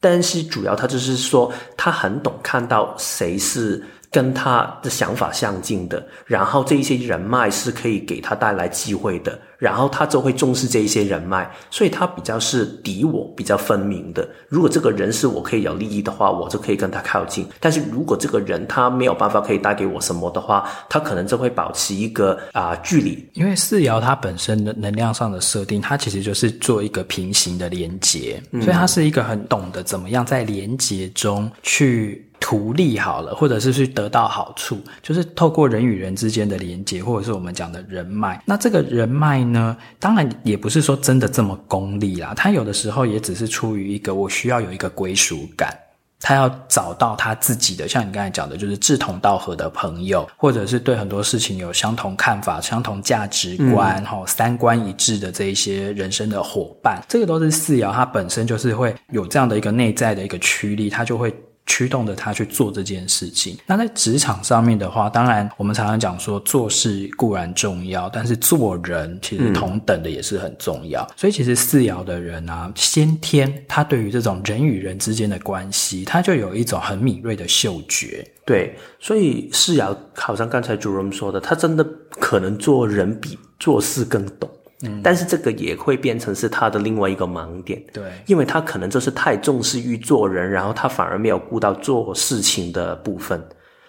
[0.00, 3.84] 但是主要他就是说，他很懂看到谁是。
[4.12, 14.28] 跟他的想法相近的，然后这一些人脉是可以给他带来机会的，然后他就会重视这一些人脉，所以他比较是敌我比较分明的。
[14.50, 23.26] 如果这个人是我可以有利益的话，我就可以跟他靠近；但是如果这个人他没有办法可以带给我什么的话，他可能就会保持一个啊、呃、距离。
[23.32, 32.28] 因为四爻它本身的能量上的设定，它其实就是做一个平行的连接，嗯、所以它是一个很懂得怎么样在连接中去。
[32.42, 38.42] 图利好了，或者是去得到好处，就是透过人与人之间的连接，或者是我们讲的人脉。
[38.44, 45.72] 那这个人脉呢，当然也不是说真的这么功利啦，他有的时候也只是出于一个我需要有一个归属感，
[46.18, 61.32] 他要找到他自己的，像你刚才讲的，就是志同道合的朋友，或者是对很多事情有相同看法、相同价值观、哈、嗯、三观一致的这一些人生的伙伴，这个都是四爻，它本身就是会有这样的一个内在的一个驱力，它就会。
[61.72, 63.56] 驱动着他去做这件事情。
[63.64, 71.08] 那在职场上面的话，当然我们常常讲说做事固然重要，但是做人其实同等的也是很重要。
[71.16, 78.22] 所以其实四爻的人啊，先天他对于这种人与人之间的关系，他就有一种很敏锐的嗅觉。
[78.44, 81.82] 对，所以四爻好像刚才 Jerome 说的，他真的
[82.20, 84.50] 可能做人比做事更懂。
[84.82, 93.42] 嗯，但是这个也会变成是他的另外一个盲点，对，因为他可能就是太重视于做人，然后他反而没有顾到做事情的部分，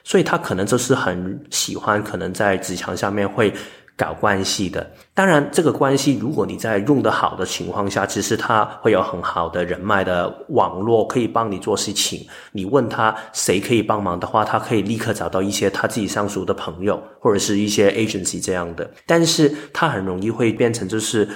[0.04, 3.54] 所以他可能就是很喜欢，可能在职场上面会。
[3.96, 12.26] 搞关系的，当然这个关系，如果你在用得好的情况下，其实他会有很好的人脉的网络，可以帮你做事情。
[12.52, 18.90] 你问他谁可以帮忙的话，他可以立刻找到一些他自己相熟的朋友，或者是一些 agency 这样的。
[19.06, 21.30] 但是他很容易会变成就是，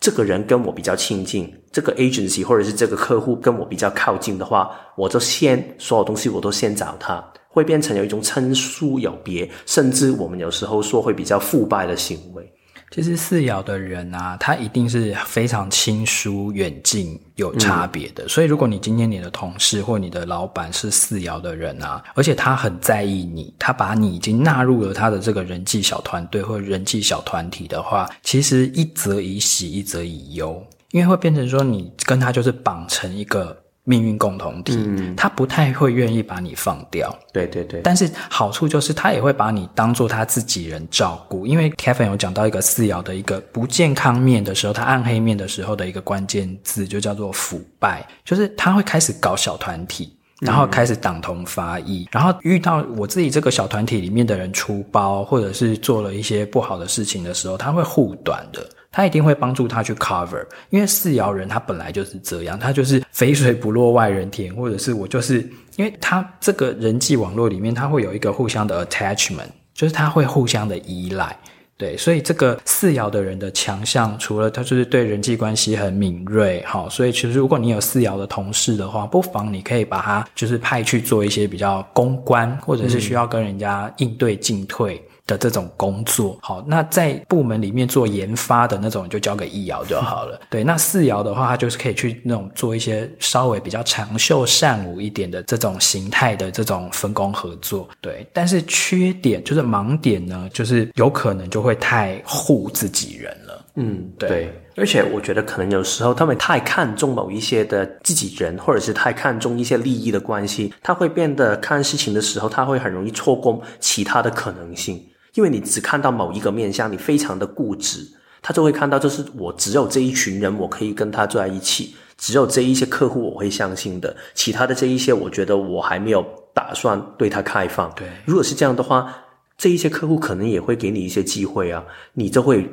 [0.00, 7.22] 这个人跟我比较亲近，这个 agency 或者是这个客户跟我比较靠近的话，我就先所有东西我都先找他。
[7.52, 12.50] 会变成有一种亲疏有别，甚至我们有时候说会比较腐败的行为。
[12.90, 18.28] 其实四爻的人啊，他一定是非常亲疏远近有差别的。
[18.28, 33.56] 所以，如果你今天你的同事或你的老板是四爻的人啊，而且他很在意你，他把你已经纳入了他的这个人际小团队或人际小团体的话，其实一则以喜，一则以忧，因为会变成说你跟他就是绑成一个。
[33.84, 37.12] 命运共同体，嗯，他不太会愿意把你放掉。
[37.32, 37.80] 对对对。
[37.82, 58.64] 但是好处就是他也会把你当做他自己人照顾，因为 Kevin 有讲到一个四爻的一个不健康面的时候，他暗黑面的时候的一个关键字就叫做腐败，就是他会开始搞小团体，然后开始党同伐异，嗯，然后遇到我自己这个小团体里面的人出包，或者是做了一些不好的事情的时候，他会护短的。
[58.92, 65.40] 他一定会帮助他去 cover，因为四爻人他本来就是这样，他就是肥水不落外人田，或者是我就是
[65.76, 71.34] 因为他这个人际网络里面，他会有一个互相的 attachment，就是他会互相的依赖，
[71.78, 85.02] 对，所以这个四爻的人的强项，除了他就是对人际关系很敏锐，好，所以其实如果你有四爻的同事的话，不妨你可以把他就是派去做一些比较公关，或者是需要跟人家应对进退。
[85.26, 90.40] 的这种工作，好，那在部门里面做研发的那种，就交给易遥就好了。
[90.50, 97.88] 对，那四遥的话，他就是可以去那种做一些稍微比较长袖善舞一点的这种形态的这种分工合作。
[98.00, 103.64] 对，但是缺点就是盲点呢，就是有可能就会太护自己人了。
[103.76, 104.58] 嗯，对，对。
[104.74, 115.02] 而且我觉得可能有时候他们太看重某一些的自己人，或者是太看重一些利益的关系，他会变得看事情的时候，他会很容易错过其他的可能性。
[115.34, 118.06] 因为你只看到某一个面相，你非常的固执，
[118.40, 127.90] 他就会看到，就是我只有这一群人，我可以跟他坐在一起，只有这一些客户我会相信的，其他的这一些，我觉得我还没有打算对他开放。
[127.96, 129.14] 对，如果是这样的话，
[129.56, 132.68] 这一些客户可能也会给你一些机会啊，你就会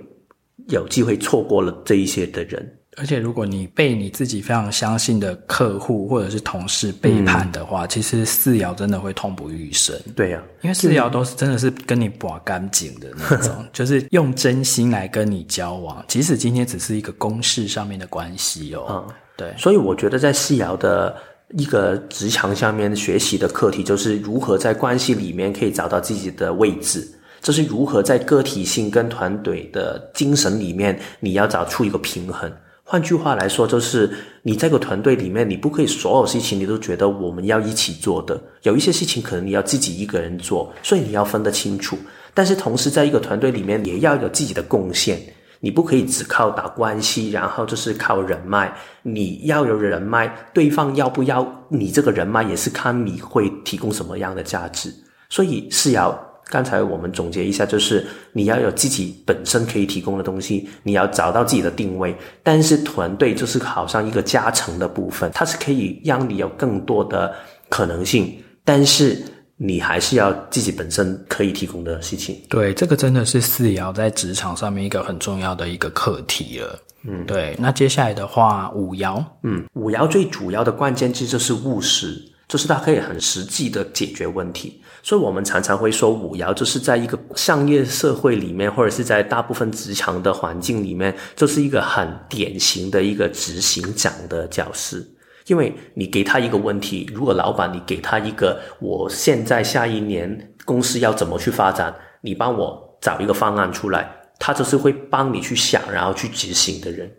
[0.67, 2.78] 有机会错过了这一些的人。
[2.99, 9.97] 而且，如果你被你自己非常相信的客户或者是同事背叛的话，嗯、其实四爻真的会痛不欲生。
[10.17, 18.85] 对呀、啊，因为四爻都是真的是跟你拔干净的那种， 就是用真心来跟你交往，即使今天只是一个公事上面的关系哦。
[18.89, 19.53] 嗯，对。
[19.57, 21.15] 所以我觉得在四爻的
[21.51, 27.09] 一个职场上面学习的课题，就是如何在关系里面可以找到自己的位置，
[27.41, 32.51] 就是如何在个体性跟团队的精神里面，你要找出一个平衡。
[32.91, 34.09] 换句话来说，就是
[34.41, 41.95] 你这个团队里面，你不可以所有事情你都觉得我们要一起做的，有一些事情可能你要自己一个人做，所以你要分得清楚。
[42.33, 45.21] 但是同时，在一个团队里面，也要有自己的贡献，
[45.59, 48.75] 你不可以只靠打关系，然后就是靠人脉。
[49.03, 54.91] 你要有人脉，对方要不要你这个人脉，也是看你会提供什么样的价值。
[55.29, 56.28] 所以是要。
[56.49, 62.15] 刚才我们总结一下，就是你要有自己本身可以提供的东西，你要找到自己的定位。
[62.41, 67.31] 但是团队就是好像一个加成的部分，它是可以让你有更多的
[67.69, 68.35] 可能性，
[68.65, 69.21] 但是
[69.57, 72.41] 你还是要自己本身可以提供的事情。
[72.49, 76.79] 对，这个真的是四爻在职场上面一个很重要的一个课题了。
[77.03, 77.55] 嗯，对。
[77.59, 84.81] 那接下来的话，五爻，嗯，五爻最主要的关键字就是务实，就是它可以很实际的解决问题。
[85.09, 95.03] 所以我们常常会说，五爻就是在一个商业社会里面，或者是在大部分职场的环境里面，就是一个很典型的一个执行长的角色。
[95.47, 101.91] 因为你给他一个问题，如果老板你给他一个，我现在下一年公司要怎么去发展，
[102.21, 107.11] 你帮我找一个方案出来，他就是会帮你去想，然后去执行的人。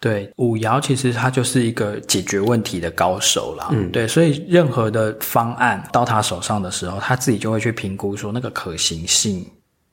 [0.00, 3.68] 对，五爻其实他就是一个解决问题的高手啦。
[3.70, 9.46] 嗯，对，所以任何的方案到他手上的时候，他自己就会去评估说那个可行性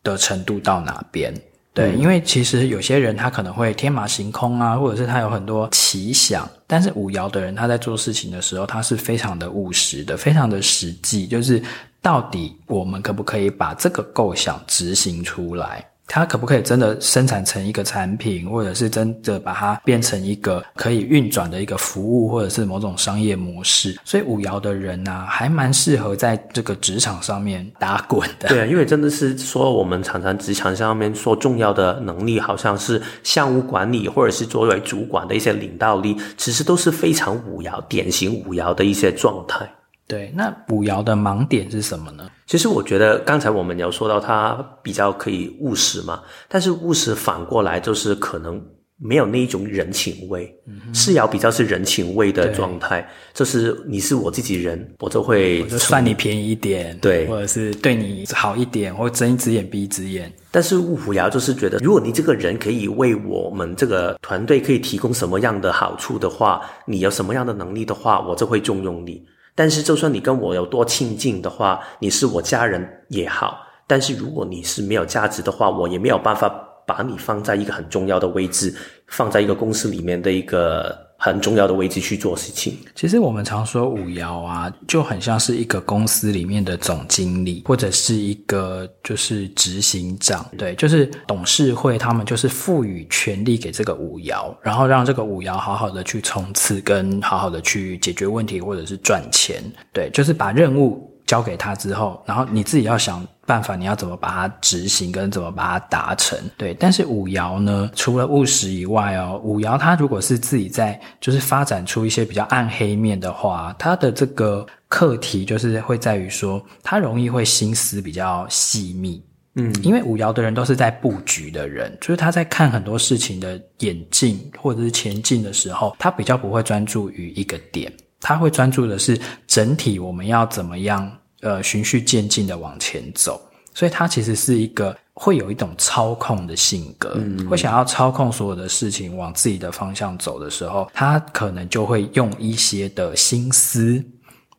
[0.03, 1.33] 的程度到哪边。
[1.73, 11.61] 对，嗯，因为其实有些人他可能会天马行空啊，或者是他有很多奇想，但是五爻的人他在做事情的时候，他是非常的务实的，非常的实际，就是
[12.01, 15.85] 到底我们可不可以把这个构想执行出来？
[16.07, 23.97] 它可不可以真的生产成一个产品，或者是真的把它变成一个可以运转的一个服务，或者是某种商业模式？
[24.05, 28.47] 所以五爻的人呢、还蛮适合在这个职场上面打滚的。
[28.47, 39.69] 对，因为真的是说我们常常职场上面说重要的能力，好像是项目管理，或者是作为主管的一些领导力，其实都是非常五爻典型五爻的一些状态。
[40.07, 42.29] 对，那五爻的盲点是什么呢？
[42.45, 48.61] 其实我觉得刚才我们有说到它比较可以务实嘛，但是务实反过来就是可能
[48.97, 50.49] 没有那一种人情味，
[50.93, 60.31] 世尧比较是人情味的状态，就是你是我自己人，我就会我就算你便宜一点，对，或者是对你好一点，或睁一只眼闭一只眼。
[60.49, 69.21] 但是五爻就是觉得，如果你这个人可以为我们这个团队可以提供什么样的好处的话，你有什么样的能力的话，我就会重用你。
[69.57, 76.63] 但是就算你跟我有多亲近的话，你是我家人也好，但是如果你是没有价值的话，我也没有办法。
[76.87, 78.73] 把你放在一个很重要的位置，
[79.07, 82.77] 放在一个公司里面的一个很重要的位置去做事情。
[82.95, 99.61] 其实我们常说五爻啊，就很像是一个公司里面的总经理，或者是一个就是执行长，对，就是董事会他们就是赋予权力给这个五爻，然后让这个五爻好好的去冲刺，跟好好的去解决问题，或者是赚钱，
[99.91, 101.13] 对，就是把任务。
[101.27, 106.39] 交给他之后，然后你自己要想办法，你要怎么把它执行，跟怎么把它达成。
[106.57, 119.21] 对，但是五爻呢，除了务实以外哦，五爻它如果是自己在就是发展出一些比较暗黑面的话，它的这个课题就是会在于说，它容易会心思比较细密。
[119.59, 127.91] 嗯，因为五爻的人都是在布局的人，就是他在看很多事情的演进或者是前进的时候，他比较不会专注于一个点。
[128.21, 131.11] 他会专注的是整体，我们要怎么样，
[131.41, 133.41] 呃，循序渐进的往前走。
[133.73, 144.03] 所以，他其实是一个会有一种操控的性格，嗯，会想要操控所有的事情往自己的方向走的时候，他可能就会用一些的心思。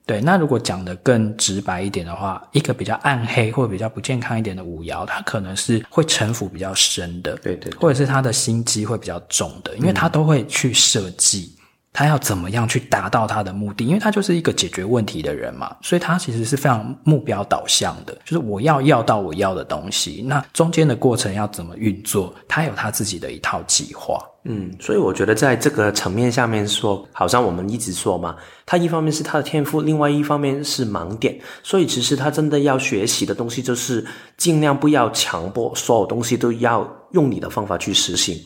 [0.07, 11.53] 对，那如果讲的更直白一点的话，一个比较暗黑或者比较不健康一点的五爻，他可能是会城府比较深的，对对，或者是他的心机会比较重的，因为他都会去设计。
[11.93, 13.85] 他要怎么样去达到他的目的？
[13.85, 20.23] 因为他就是一个解决问题的人嘛，所以他其实是非常目标导向的，就是我要要到我要的东西。
[20.27, 22.33] 那中间的过程要怎么运作？
[22.47, 24.23] 他有他自己的一套计划。
[24.45, 31.39] 嗯，所以我觉得在这个层面下面说，好像我们一直说嘛，他一方面是他的天赋，另外一方面是盲点。
[31.63, 38.41] 所以其实他真的要学习的东西，就是尽量不要强迫所有东西都要用你的方法去实行。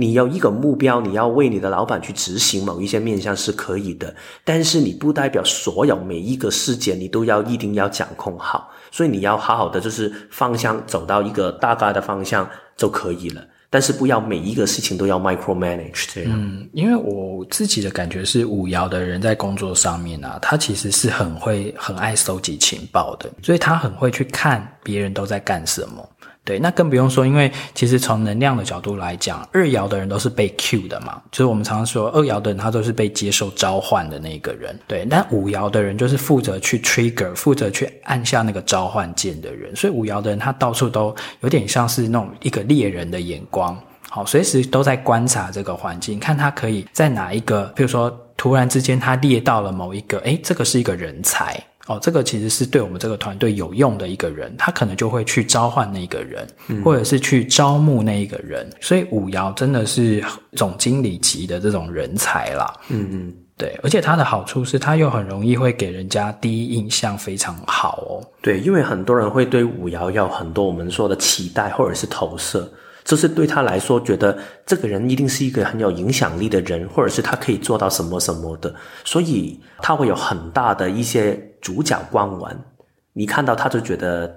[0.00, 12.48] 你有一个目标，你要为你的老板去执行某一些面向是可以的，但是你不代表所有每一个事件你都要一定要掌控好，所以你要好好的就是方向走到一个大概的方向
[12.78, 16.32] 就可以了，但是不要每一个事情都要 micro manage 这样。
[16.34, 26.08] 嗯，因为我自己的感觉是五爻的人在工作上面啊，他其实是很会很爱收集情报的，所以他很会去看别人都在干什么。
[26.42, 34.76] 对，那更不用说，因为其实从能量的角度来讲，二爻的人都是被 Q 的嘛，就是我们常常说二爻的人他都是被接受召唤的那个人。
[34.88, 39.76] 对，但五爻的人就是负责去 trigger，负责去按下那个召唤键的人。
[39.76, 43.78] 所以五爻的人他到处都有点像是那种一个猎人的眼光，
[44.08, 51.62] 好，随时都在观察这个环境，看他可以在哪一个，比如说突然之间他猎到了某一个，诶，这个是一个人才。
[51.90, 58.70] 哦，这个其实是对我们这个团队有用的一个人，他可能就会去召唤那个人，嗯、或者是去招募那一个人。
[58.80, 60.22] 所以五爻真的是
[60.52, 62.72] 总经理级的这种人才啦。
[62.90, 68.22] 嗯嗯，对，而且他的好处是他又很容易会给人家第一印象非常好哦。
[68.40, 72.72] 对，因为很多人会对五爻有很多我们说的期待或者是投射。
[73.02, 78.72] 就是对他来说，觉得这个人一定是一个很有影响力的人，或者是他可以做到什么什么的，
[79.04, 82.56] 所以他会有很大的一些主角光环。
[83.12, 84.32] 你看到他就觉得，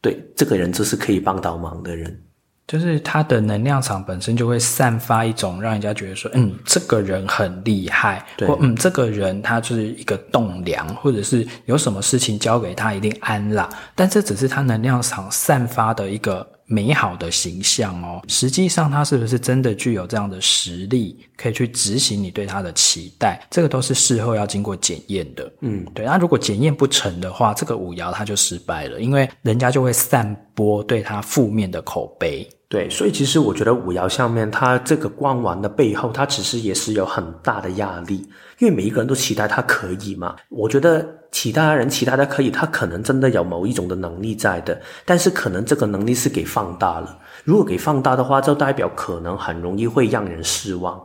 [0.00, 2.20] 对，这个人就是可以帮到忙的人，
[2.66, 13.68] 就是他的能量场本身就会散发一种让人家觉得说，嗯，这个人很厉害，或嗯，这个人他就是一个栋梁，或者是有什么事情交给他一定安啦。
[13.94, 16.46] 但这只是他能量场散发的一个。
[16.66, 23.40] 美好的形象哦，实际上他是不是真的具有这样的实力，可以去执行你对他的期待？
[23.50, 25.50] 这个都是事后要经过检验的。
[25.60, 26.04] 嗯，对。
[26.04, 32.48] 那如果检验不成的话，这个五爻他就失败了，因为人家就会散播对他负面的口碑。
[32.68, 38.26] 对，所以其实我觉得五爻上面他这个光环的背后，他其实也是有很大的压力，
[38.58, 40.36] 因为每一个人都期待他可以嘛。
[40.48, 41.06] 我觉得。
[41.32, 47.18] 其他人期待他可以，他可能真的有某一种的能力在的，但是可能这个能力是给放大了。
[47.44, 50.98] 如果给放大的话，就代表可能很容易会让人失望。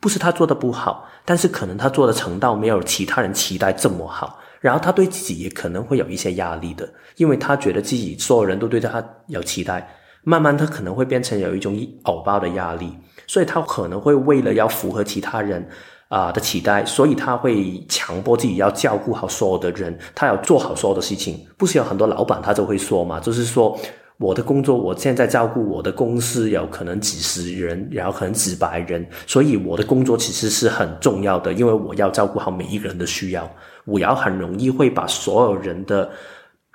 [0.00, 4.38] 不是他做的不好，但是可能他做的程度没有其他人期待这么好。
[4.60, 9.86] 然后他对自己也可能会有一些压力的，因为他觉得自己所有人都对他有期待，
[10.24, 12.92] 慢慢他可能会变成有一种偶包的压力，
[13.26, 15.64] 所以他可能会为了要符合其他人。
[16.08, 21.44] 啊的期待，所以他会强迫自己要照顾好所有的人，他要做好所有的事情。
[21.56, 23.76] 不是有很多老板他就会说嘛，就是说
[24.18, 33.50] 我的工作，我现在照顾我的公司有可能几十人，然后可能几百人，所以我的工作其实是很重要的，因为我要照顾好每一个人的需要。
[33.84, 36.08] 我要很容易会把所有人的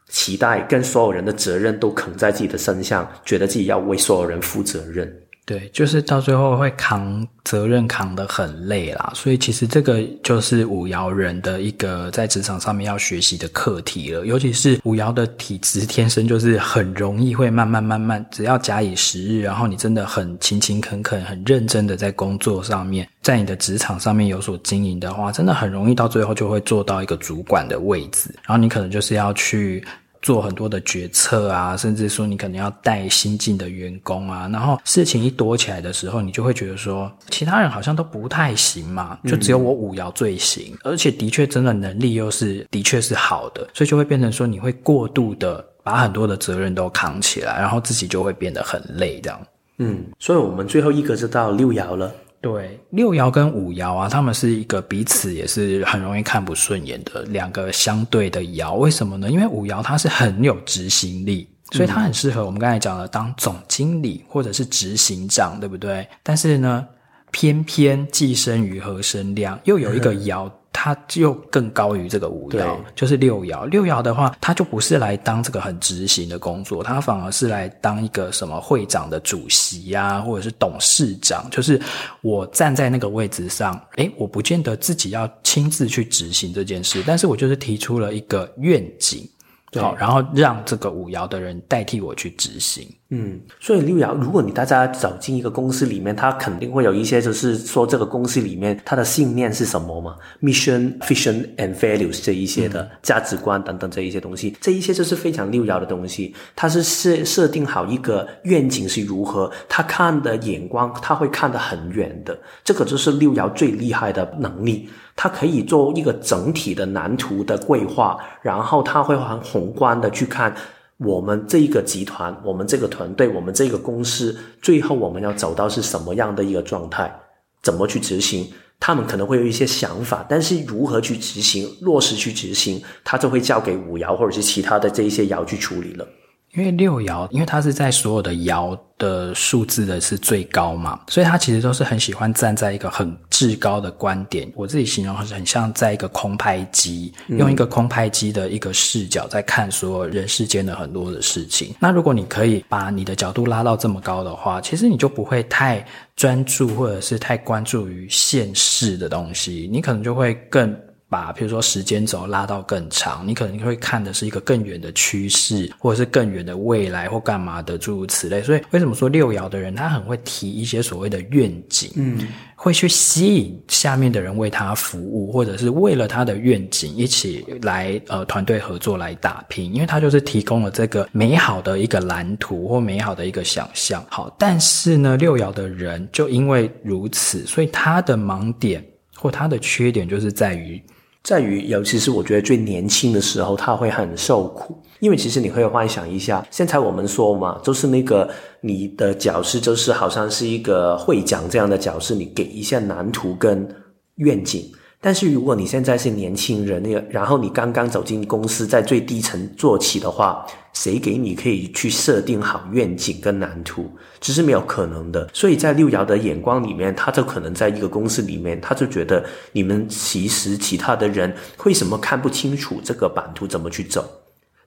[0.10, 5.10] 期待跟所有人的责任都扛在自己的身上，觉得自己要为所有人负责任。
[5.50, 9.12] 对，就是到最后会扛责任，扛得很累啦。
[9.16, 14.28] 所以其实这个就是五爻人的一个在职场上面要学习的课题了。
[14.28, 28.30] 尤其是五爻的体质天生就是很容易会慢慢慢慢，只要假以时日，然后你真的很勤勤恳恳、很认真的在工作上面，在你的职场上面有所经营的话，真的很容易到最后就会做到一个主管的位置。
[28.44, 29.84] 然后你可能就是要去。
[30.22, 49.40] 做很多的决策啊，甚至说你可能要带新进的员工啊，然后事情一多起来的时候，你就会觉得说，其他人好像都不太行嘛，就只有我五爻最行，嗯、而且的确真的能力又是的确是好的，所以就会变成说你会过度的把很多的责任都扛起来，然后自己就会变得很累这样。
[49.78, 52.14] 嗯，所以我们最后一个就到六爻了。
[52.42, 58.76] 对，六爻跟五爻啊，他们是一个彼此也是很容易看不顺眼的两个相对的爻。
[58.76, 59.30] 为什么呢？
[59.30, 66.08] 因为五爻它是很有执行力，所以它很适合我们刚才讲的当总经理或者是执行长，对不对？
[66.24, 66.88] 但是呢，
[67.32, 70.50] 偏偏既生于，何生亮，又有一个 爻。
[70.80, 73.66] 嗯他就更高于这个五爻，就是六爻。
[73.66, 81.46] 六爻的话，他就不是来当这个很执行的工作，他反而是来当一个什么会长的主席呀、啊，或者是董事长。
[81.52, 81.78] 就是
[82.22, 89.30] 我站在那个位置上，诶，我不见得自己要亲自去执行这件事，但是我就是提出了一个愿景。
[89.72, 92.88] 对好，然后让这个五爻的人代替我去执行。
[93.12, 106.36] 嗯，所以六爻，如果你大家走进一个公司里面，他肯定会有一些，就是说这个公司里面他的信念是什么嘛？Mission, vision and values 这一些的、嗯、价值观等等这一些东西，这一些就是非常六爻的东西。
[106.56, 114.88] 他是设设定好一个愿景是如何，他看的眼光他会看得很远的，这个就是六爻最厉害的能力。
[115.22, 120.56] 他可以做一个整体的蓝图的规划，然后他会很宏观的去看
[120.96, 127.14] 我们这一个集团、我们这个团队、我们这个公司，最后我们要走到是什么样的一个状态，
[127.62, 128.50] 怎么去执行？
[128.80, 136.08] 他们可能会有一些想法，但是如何去执行、落实去执行，他就会交给五爻或者是其他的这一些爻去处理了。
[136.54, 144.52] 因为六爻，因为它是在所有的爻的数字的是最高嘛，所以它其实都是很喜欢站在一个很至高的观点。
[144.56, 151.74] 我自己形容是很像在一个空拍机，用一个空拍机的一个视角在看所有人世间的很多的事情。
[151.80, 155.86] 那如果你可以把你的角度拉到这么高的话，其实你就不会太
[156.16, 160.76] 专注或者是太关注于现世的东西，你可能就会更。
[161.10, 168.44] 把，比如说时间轴拉到更长，你可能会看的是一个更远的趋势，或者是更远的未来或干嘛的诸如此类。
[168.44, 184.06] 所以，为什么说六爻的人他很会提一些所谓的愿景，嗯，会去吸引下面的人为他服务，或者是为了他的愿景一起来呃团队合作来打拼，因为他就是提供了这个美好的一个蓝图或美好的一个想象。
[184.10, 188.86] 好，但是呢，六爻的人就因为如此，所以他的盲点
[189.16, 190.80] 或他的缺点就是在于。
[191.22, 198.30] 在于，尤其是我觉得最年轻的时候，他会很受苦，因为其实你会幻想一下，现在我们说嘛，就是那个
[198.62, 203.68] 你的角色，就是好像是一个会长这样的角色，你给一下蓝图跟
[204.16, 204.64] 愿景。
[205.02, 213.90] 但是如果你现在是年轻人，那个然后你刚刚走进公司，在最低层做起的话，谁给你可以去设定好愿景跟蓝图？
[214.20, 215.30] 这是没有可能的。
[215.34, 219.24] 所以在六爻的眼光里面，他就可能在一个公司里面，他就觉得
[219.54, 221.34] 你们其实其他的人
[221.64, 224.06] 为什么看不清楚这个版图怎么去走？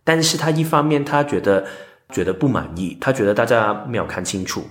[0.03, 1.63] 但是他一方面他觉得
[2.11, 4.65] 觉得不满意，他觉得大家没有看清楚。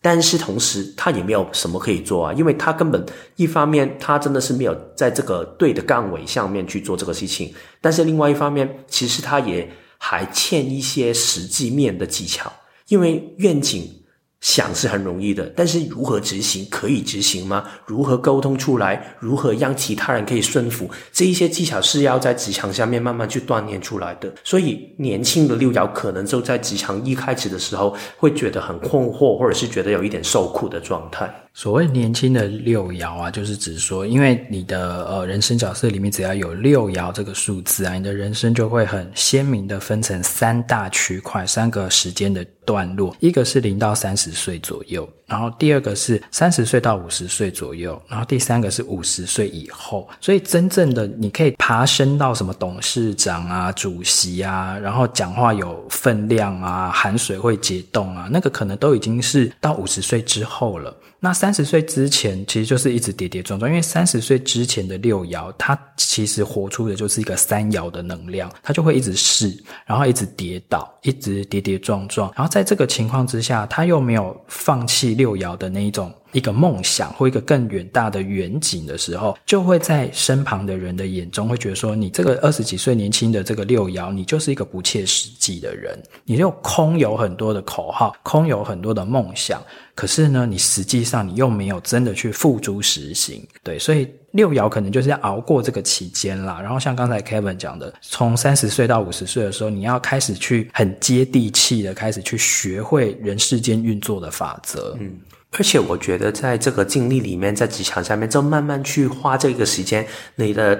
[0.00, 3.04] 但是同时，他也没有什么可以做啊，因为他根本
[3.36, 9.68] 一方面他真的是没有在这个对的岗位上面去做这个事情，但是另外一方面，其实他也
[9.98, 12.52] 还欠一些实际面的技巧，
[12.88, 13.97] 因为愿景。
[14.40, 17.64] 想是很容易的，但是如何执行，可以执行吗？
[17.86, 19.16] 如何沟通出来？
[19.18, 20.88] 如何让其他人可以顺服？
[21.12, 24.32] 这一些技巧是要在职场下面慢慢去锻炼出来的。
[24.44, 31.28] 所以年轻的六爻可能就在职场一开始的时候会觉得很困惑，或者是觉得有一点受苦的状态。
[31.54, 50.08] 所谓年轻的六爻啊，就是指说，因为你的呃人生角色里面只要有六爻这个数字啊，你的人生就会很鲜明的分成三大区块，三个时间的段落，一个是零到三十岁左右，然后第二个是三十岁到五十岁左右，然后第三个是五十岁以后。
[50.20, 60.96] 所以真正的你可以爬升到什么董事长啊、主席啊，然后讲话有分量啊、含水会解冻啊，那个可能都已经是到五十岁之后了。
[61.20, 69.52] 那三十岁之前其实就是一直跌跌撞撞，因为三十岁之前的六爻，它其实活出的就是一个三爻的能量，它就会一直试，
[69.84, 89.62] 然后一直跌倒，一直跌跌撞撞，然后在这个情况之下，他又没有放弃六爻的那一种一个梦想或一个更远大的远景的时候，就会在身旁的人的眼中会觉得说，你这个二十几岁年轻的这个六爻，你就是一个不切实际的人，你就空有很多的口号，空有很多的梦想，
[89.94, 94.08] 可是呢，你实际上你又没有真的去付诸实行，对，所以。
[94.32, 104.94] 六爻可能就是要熬过这个期间啦，然后像刚才 Kevin 讲的，从三十岁到五十岁的时候，你要开始去很接地气的开始去学会人世间运作的法则。
[105.00, 105.18] 嗯，
[105.52, 110.78] 而且我觉得在这个经历里面，在职场下面，就慢慢去花这个时间，你的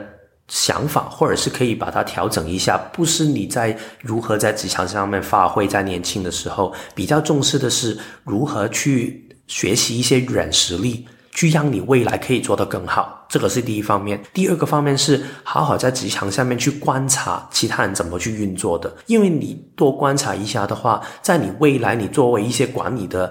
[0.48, 11.06] 想法或者是可以把它调整一下，不是你在如何在职场上面发挥，在年轻的时候比较重视的是如何去学习一些软实力。
[11.30, 14.20] 去让你未来可以做得更好，这个是第一方面。
[14.32, 23.30] 第二个方面是好好在职场下面去观察其他人怎么去运作的，因为你多观察一下的话，在你未来你作为一些管理的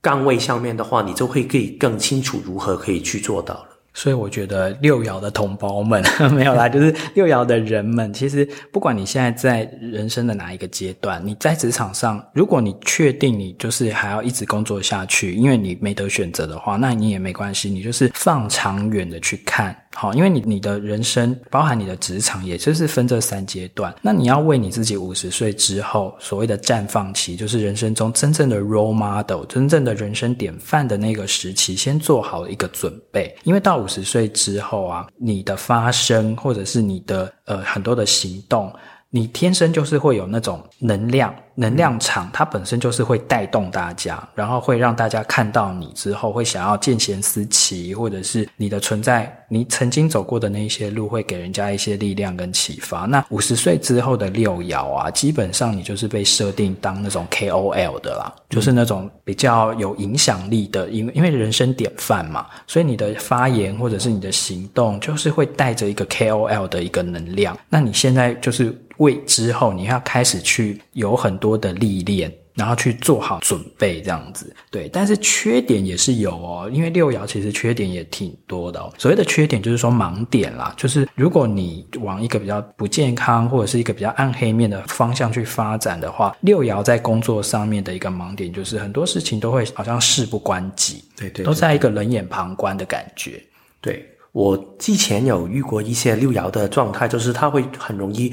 [0.00, 3.66] 岗位上面的话，你就会可以更清楚如何可以去做到了。
[3.92, 6.00] 所以我觉得六爻的同胞们
[6.32, 19.76] 没有啦，就是六爻的人们，其实不管你现在在人生的哪一个阶段，你在职场上，如果你确定你就是还要一直工作下去，因为你没得选择的话，那你也没关系，你就是放长远的去看。
[19.92, 23.94] 好，因为你你的人生包含你的职场，也就是分这三阶段。
[24.00, 33.36] 那你要为你自己五十岁之后所谓的绽放期，就是人生中真正的 role model，真正的人生典范的那个时期，先做好一个准备。
[33.42, 38.72] 因为到五十岁之后啊，你的发声或者是你的呃很多的行动。
[39.12, 53.00] 你天生就是会有那种能量，能量场，它本身就是会带动大家，然后会让大家看到你之后会想要见贤思齐，或者是你的存在，你曾经走过的那一些路会给人家一些力量跟启发。
[53.00, 67.58] 那五十岁之后的六爻啊，基本上你就是被设定当那种 KOL 的啦，就是那种比较有影响力的，因为因为人生典范嘛，所以你的发言或者是你的行动，就是会带着一个 KOL 的一个能量。
[67.68, 68.72] 那你现在就是。
[69.00, 74.54] 为之后你要开始去有很多的历练，然后去做好准备，这样子。
[74.70, 78.92] 对，但是缺点也是有哦，因为六爻其实缺点也挺多的哦。
[78.98, 93.42] 所谓的缺点就是说盲点啦，就是如果你往一个比较不健康或者是一个比较暗黑面的方向去发展的话，六爻在工作上面的一个盲点就是很多事情都会好像事不关己，对，对对，都在一个冷眼旁观的感觉。
[93.80, 98.30] 对，我之前有遇过一些六爻的状态，就是他会很容易。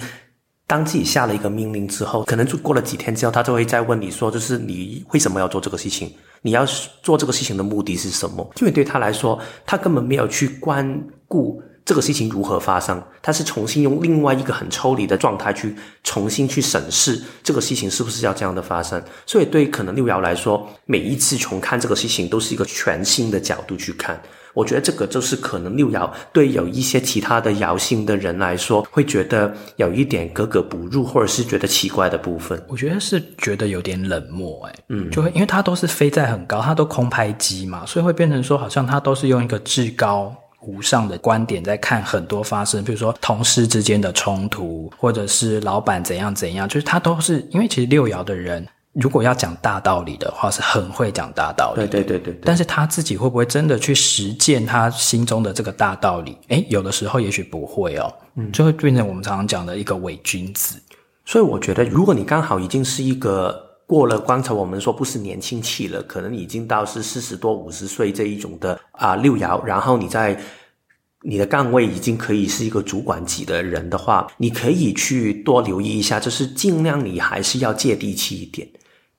[0.68, 6.14] 当自己下了一个命令之后，可能就过了几天之后，他就会再问你说：“就是你为什么要做这个事情？
[6.42, 6.66] 你要
[7.02, 19.02] 做这个事情的目的是什么？”因为对他来说，他根本没有去关顾这个事情如何发生，他是重新用另外一个很抽离的状态去重新去审视这个事情是不是要这样的发生。
[19.26, 24.22] 所以对可能六爻来说，每一次重看这个事情都是一个全新的角度去看。
[24.58, 32.60] 我觉得这个就是可能六爻对有一些其他的爻星的人来说，会觉得有一点格格不入，或者是觉得奇怪的部分。
[32.68, 40.36] 我觉得是觉得有点冷漠，哎，嗯，就会因为它都是飞在很高，它都空拍机嘛，所以会变成说，好像它都是用一个至高
[40.66, 48.68] 无上的观点在看很多发生，比如说同事之间的冲突，或者是老板怎样怎样，就是他都是因为其实六爻的人。
[49.00, 51.82] 如果要讲大道理的话，是很会讲大道理。
[51.82, 52.42] 对对对对，对。
[52.44, 56.36] 但是他自己会不会真的去实践他心中的这个大道理？
[56.48, 58.12] 诶，有的时候也许不会哦。
[58.36, 60.82] 嗯，就会变成我们常常讲的一个伪君子。
[61.26, 70.40] 所以我觉得，如果你刚好已经是一个过了刚才我们说不是年轻气了，可能已经到是四十多五十岁这一种的啊六爻，然后你在
[71.22, 78.68] 你的岗位已经可以是一个主管级的人的话，你可以去多留意一下，就是尽量你还是要接地气一点。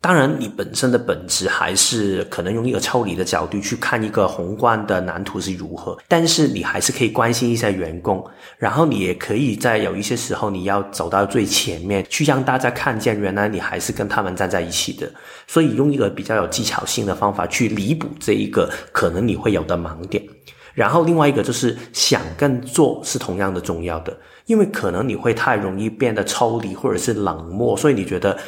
[0.00, 8.24] 当然，你本身的本质还是可能用一个抽离的角度去看一个宏观的蓝图是如何，但是你还是可以关心一下员工，
[8.58, 15.10] 然后你也可以在有一些时候你要走到最前面去，让大家看见原来你还是跟他们站在一起的。
[15.48, 20.22] 所以用一个比较有技巧性的方法去弥补这一个可能你会有的盲点。
[20.74, 28.38] 然后另外一个就是想跟做是同样的重要的，因为可能你会太容易变得抽离或者是冷漠，所以你觉得。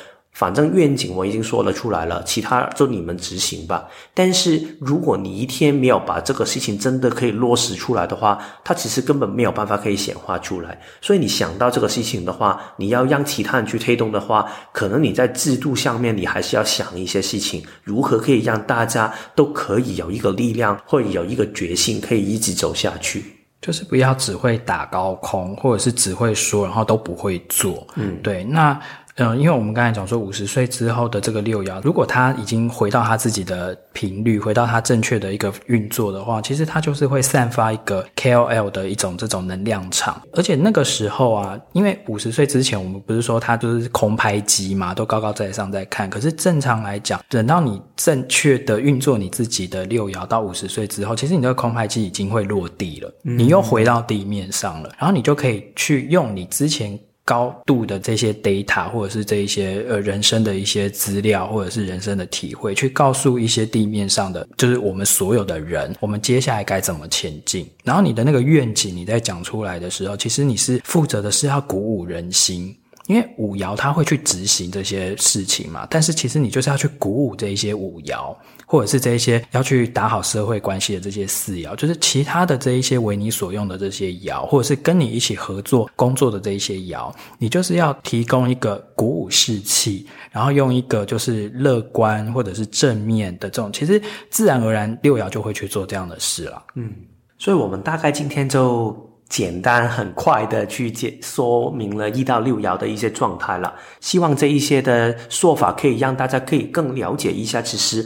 [0.40, 3.86] 反正愿景我已经说了出来了，其他就你们执行吧。
[4.14, 10.80] 但是如果你一天没有把这个事情真的可以落实出来的话，它其实根本没有办法可以显化出来。
[11.02, 23.22] 所以你想到这个事情的话，你要让其他人去推动的话，可能你在制度上面你还是要想一些事情，如何可以让大家都可以有一个力量，或者有一个决心，可以一直走下去。
[23.60, 27.86] 就是不要只会打高空，或者是只会说，然后都不会做。
[27.96, 28.80] 嗯，对，那。
[29.16, 40.20] 嗯，因为我们刚才讲说，五十岁之后的这个六爻，如果他已经回到他自己的频率，回到他正确的一个运作的话，其实他就是会散发一个 KOL 的一种这种能量场。
[40.32, 46.08] 而且那个时候啊，因为五十岁之前，我们不是说他就是空拍机嘛，都高高在上在看。
[46.08, 56.98] 可是正常来讲，等到你正确的运作你自己的六爻到五十岁之后，其实你这个空拍机已经会落地了，你又回到地面上了，然后你就可以去用你之前。
[57.24, 67.68] 高度的这些 data，或者是这一些呃人生的一些资料，或者是人生的体会，去告诉一些地面上的，就是我们所有的人，我们接下来该怎么前进。
[67.84, 72.76] 然后你的那个愿景，你在讲出来的时候，其实你是负责的是要鼓舞人心。
[73.06, 78.32] 因为五爻他会去执行这些事情嘛，但是其实你就是要去鼓舞这一些五爻，
[78.70, 94.00] 或者是这一些要去打好社会关系的这些四爻，就是其他的这一些为你所用的这些爻，或者是跟你一起合作工作的这一些爻，你就是要提供一个鼓舞士气，然后用一个就是乐观或者是正面的这种，其实
[94.30, 96.62] 自然而然六爻就会去做这样的事了。
[96.76, 96.94] 嗯，
[97.38, 98.96] 所以我们大概今天就。
[99.30, 108.04] 简单很快的去解说明了一到六爻的一些状态了，希望这一些的说法可以让大家可以更了解一下，其实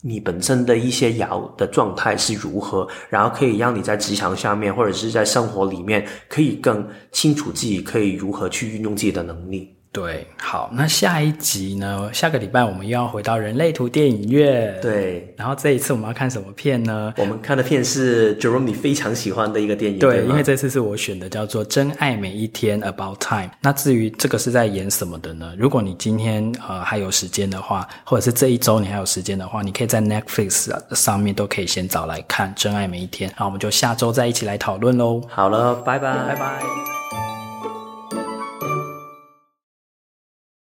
[0.00, 9.77] 你本身的一些爻的状态是如何，然后可以让你在职场下面或者是在生活里面可以更清楚自己可以如何去运用自己的能力。
[9.98, 12.08] 对，好，那下一集呢？
[12.12, 14.78] 下个礼拜我们又要回到人类图电影院。
[14.80, 17.12] 对，然后这一次我们要看什么片呢？
[17.16, 19.98] 我们看的片是 Jerome 你非常喜欢的一个电影。
[19.98, 20.26] 对，对？
[20.26, 23.50] 因为这次是我选的，叫做《真爱每一天》（About Time）。
[23.60, 25.52] 那至于这个是在演什么的呢？
[25.58, 33.28] 如果你今天呃还有时间的话，或者是这一周你还有时间的话，你可以在 Netflix 上面都可以先找来看《真爱每一天》。
[33.36, 35.20] 那我们就下周再一起来讨论喽。
[35.28, 37.27] 好了，拜拜，拜拜。